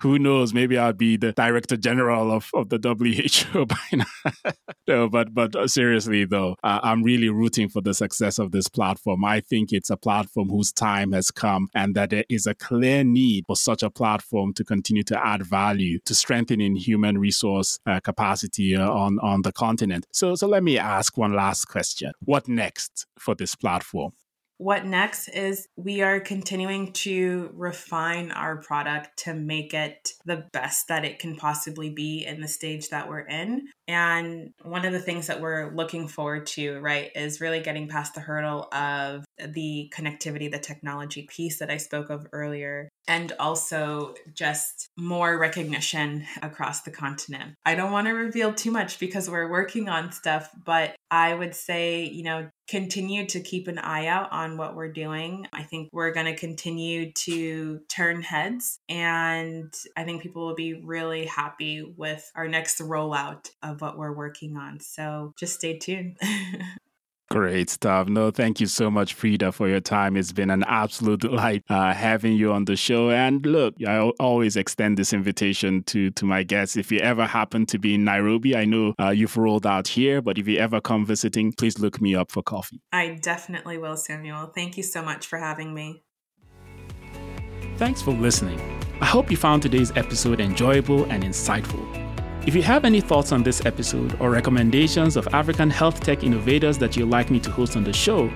who 0.02 0.18
knows, 0.18 0.56
maybe 0.56 0.76
I'd 0.76 0.98
be 0.98 1.18
the 1.18 1.32
director 1.32 1.78
general 1.78 2.32
of, 2.32 2.50
of 2.56 2.70
the 2.70 2.80
WHO 2.80 3.66
by 3.68 3.78
now. 3.92 4.54
no, 4.88 5.08
but, 5.08 5.36
but 5.36 5.56
uh, 5.56 5.68
seriously, 5.68 6.26
though, 6.26 6.56
uh, 6.64 6.80
I'm 6.82 7.04
really 7.04 7.30
rooting 7.30 7.70
for 7.70 7.82
the 7.82 7.94
success 7.94 8.40
of 8.40 8.52
this 8.52 8.68
platform. 8.68 9.24
I 9.24 9.42
think 9.42 9.72
it's 9.72 9.92
a 9.92 9.98
platform 9.98 10.50
whose 10.50 10.72
time 10.72 11.12
has 11.12 11.30
come 11.30 11.68
and 11.76 11.94
that 11.94 12.10
there 12.10 12.26
is 12.28 12.48
a 12.48 12.56
clear 12.56 13.04
need 13.04 13.46
for 13.46 13.56
such 13.56 13.84
a 13.84 13.92
platform 13.92 14.54
to 14.54 14.64
continue 14.64 15.04
to 15.04 15.26
add 15.26 15.46
value 15.46 16.00
to 16.06 16.16
strengthening 16.16 16.76
human 16.76 17.20
resource 17.20 17.80
uh, 17.86 18.00
capacity 18.00 18.76
uh, 18.76 18.90
on, 18.90 19.20
on 19.20 19.44
the 19.44 19.52
continent. 19.52 20.08
So, 20.12 20.34
so 20.34 20.48
let 20.48 20.64
me 20.64 20.80
ask 20.80 21.03
one 21.16 21.34
last 21.34 21.66
last 21.66 21.66
question 21.66 22.12
What 22.26 22.48
next 22.48 23.06
for 23.20 23.36
this 23.36 23.56
platform? 23.56 24.12
What 24.58 24.86
next 24.86 25.28
is 25.30 25.68
we 25.76 26.02
are 26.02 26.20
continuing 26.20 26.94
to 26.94 27.50
refine 27.54 28.32
our 28.32 28.58
product 28.58 29.18
to 29.24 29.34
make 29.34 29.74
it 29.74 30.10
the 30.26 30.46
best 30.54 30.88
that 30.88 31.04
it 31.04 31.20
can 31.20 31.36
possibly 31.36 31.90
be 31.90 32.26
in 32.26 32.40
the 32.40 32.48
stage 32.48 32.90
that 32.90 33.10
we're 33.10 33.28
in. 33.28 33.68
And 33.88 34.52
one 34.62 34.86
of 34.86 34.94
the 34.94 35.00
things 35.00 35.28
that 35.28 35.42
we're 35.42 35.74
looking 35.76 36.08
forward 36.08 36.48
to, 36.48 36.80
right, 36.80 37.12
is 37.16 37.42
really 37.42 37.60
getting 37.60 37.90
past 37.90 38.16
the 38.16 38.22
hurdle 38.22 38.70
of 38.74 39.26
the 39.38 39.92
connectivity, 39.94 40.50
the 40.50 40.60
technology 40.60 41.28
piece 41.30 41.60
that 41.60 41.70
I 41.70 41.78
spoke 41.78 42.10
of 42.10 42.26
earlier, 42.32 42.88
and 43.08 43.34
also 43.40 44.14
just 44.34 44.88
more 44.98 45.38
recognition 45.38 46.26
across 46.42 46.84
the 46.84 46.92
continent. 46.92 47.56
I 47.66 47.76
don't 47.76 47.92
want 47.92 48.08
to 48.08 48.14
reveal 48.14 48.54
too 48.54 48.72
much 48.72 49.00
because 49.00 49.30
we're 49.30 49.52
working 49.52 49.90
on 49.90 50.14
stuff, 50.14 50.50
but 50.66 50.96
I 51.12 51.34
would 51.34 51.54
say, 51.54 52.06
you 52.06 52.24
know, 52.24 52.50
continue 52.68 53.26
to 53.28 53.40
keep 53.42 53.68
an 53.68 53.78
eye 53.78 54.08
out 54.08 54.32
on 54.32 54.58
what 54.58 54.76
we're 54.76 54.92
doing. 54.92 55.48
I 55.54 55.64
think 55.64 55.90
we're 55.92 56.14
going 56.14 56.26
to 56.28 56.36
continue 56.36 57.12
to 57.12 57.80
turn 57.90 58.22
heads, 58.22 58.80
and 58.90 59.74
I 59.98 60.04
think 60.04 60.22
people 60.22 60.46
will 60.48 60.56
be 60.56 60.74
really 60.74 61.26
happy 61.26 61.84
with 61.98 62.32
our 62.36 62.48
next 62.48 62.80
rollout 62.80 63.50
of 63.62 63.82
what 63.82 63.98
we're 63.98 64.14
working 64.14 64.58
on. 64.58 64.80
So 64.80 65.34
just 65.38 65.56
stay 65.56 65.78
tuned. 65.78 66.18
Great 67.30 67.70
stuff. 67.70 68.08
No, 68.08 68.30
thank 68.32 68.60
you 68.60 68.68
so 68.68 68.92
much, 68.92 69.14
Frida, 69.14 69.52
for 69.52 69.68
your 69.68 69.80
time. 69.80 70.16
It's 70.16 70.32
been 70.32 70.50
an 70.50 70.64
absolute 70.68 71.22
delight 71.22 71.64
uh, 71.70 71.94
having 71.94 72.34
you 72.34 72.52
on 72.52 72.66
the 72.66 72.76
show. 72.76 73.10
And 73.10 73.46
look, 73.46 73.76
I 73.88 74.00
always 74.20 74.56
extend 74.56 74.98
this 74.98 75.14
invitation 75.14 75.84
to 75.84 76.12
to 76.12 76.26
my 76.26 76.44
guests. 76.44 76.76
If 76.76 76.92
you 76.92 77.00
ever 77.00 77.26
happen 77.26 77.66
to 77.68 77.80
be 77.80 77.96
in 77.96 78.04
Nairobi, 78.04 78.56
I 78.56 78.66
know 78.66 78.94
uh, 79.00 79.10
you've 79.10 79.36
rolled 79.38 79.66
out 79.66 79.88
here, 79.88 80.22
but 80.22 80.38
if 80.38 80.48
you 80.48 80.60
ever 80.60 80.80
come 80.80 81.06
visiting, 81.06 81.54
please 81.54 81.80
look 81.80 82.02
me 82.02 82.14
up 82.16 82.32
for 82.32 82.44
coffee. 82.44 82.82
I 82.92 83.20
definitely 83.22 83.78
will, 83.78 83.98
Samuel. 83.98 84.52
Thank 84.54 84.78
you 84.78 84.84
so 84.84 85.02
much 85.02 85.26
for 85.26 85.40
having 85.40 85.74
me. 85.74 86.04
Thanks 87.78 88.02
for 88.02 88.12
listening. 88.12 88.60
I 89.02 89.06
hope 89.06 89.32
you 89.32 89.38
found 89.38 89.64
today's 89.64 89.92
episode 89.98 90.40
enjoyable 90.40 91.06
and 91.06 91.24
insightful. 91.24 92.13
If 92.46 92.56
you 92.56 92.62
have 92.64 92.84
any 92.84 93.00
thoughts 93.00 93.32
on 93.32 93.42
this 93.42 93.66
episode 93.66 94.20
or 94.20 94.30
recommendations 94.30 95.16
of 95.16 95.30
African 95.34 95.70
health 95.70 96.02
tech 96.02 96.26
innovators 96.26 96.78
that 96.80 96.98
you'd 96.98 97.10
like 97.10 97.32
me 97.32 97.40
to 97.40 97.50
host 97.50 97.78
on 97.78 97.86
the 97.86 97.94
show, 97.94 98.30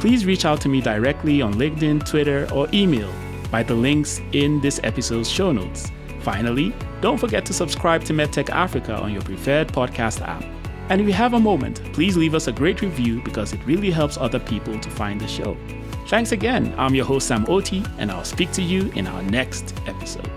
please 0.00 0.26
reach 0.26 0.44
out 0.44 0.60
to 0.62 0.68
me 0.68 0.80
directly 0.80 1.40
on 1.40 1.54
LinkedIn, 1.54 2.04
Twitter, 2.04 2.48
or 2.52 2.66
email 2.72 3.08
by 3.52 3.62
the 3.62 3.74
links 3.74 4.20
in 4.32 4.60
this 4.60 4.80
episode's 4.82 5.30
show 5.30 5.52
notes. 5.52 5.92
Finally, 6.22 6.74
don't 7.00 7.18
forget 7.18 7.46
to 7.46 7.52
subscribe 7.52 8.02
to 8.02 8.12
MedTech 8.12 8.50
Africa 8.50 8.96
on 8.96 9.12
your 9.12 9.22
preferred 9.22 9.68
podcast 9.68 10.22
app. 10.22 10.44
And 10.88 11.00
if 11.00 11.06
you 11.06 11.12
have 11.12 11.34
a 11.34 11.40
moment, 11.40 11.84
please 11.92 12.16
leave 12.16 12.34
us 12.34 12.48
a 12.48 12.52
great 12.52 12.82
review 12.82 13.22
because 13.22 13.52
it 13.52 13.64
really 13.64 13.92
helps 13.92 14.16
other 14.16 14.40
people 14.40 14.76
to 14.80 14.90
find 14.90 15.20
the 15.20 15.28
show. 15.28 15.56
Thanks 16.08 16.32
again. 16.32 16.74
I'm 16.76 16.96
your 16.96 17.04
host, 17.04 17.28
Sam 17.28 17.46
Oti, 17.48 17.84
and 17.98 18.10
I'll 18.10 18.24
speak 18.24 18.50
to 18.52 18.62
you 18.62 18.90
in 18.96 19.06
our 19.06 19.22
next 19.22 19.72
episode. 19.86 20.31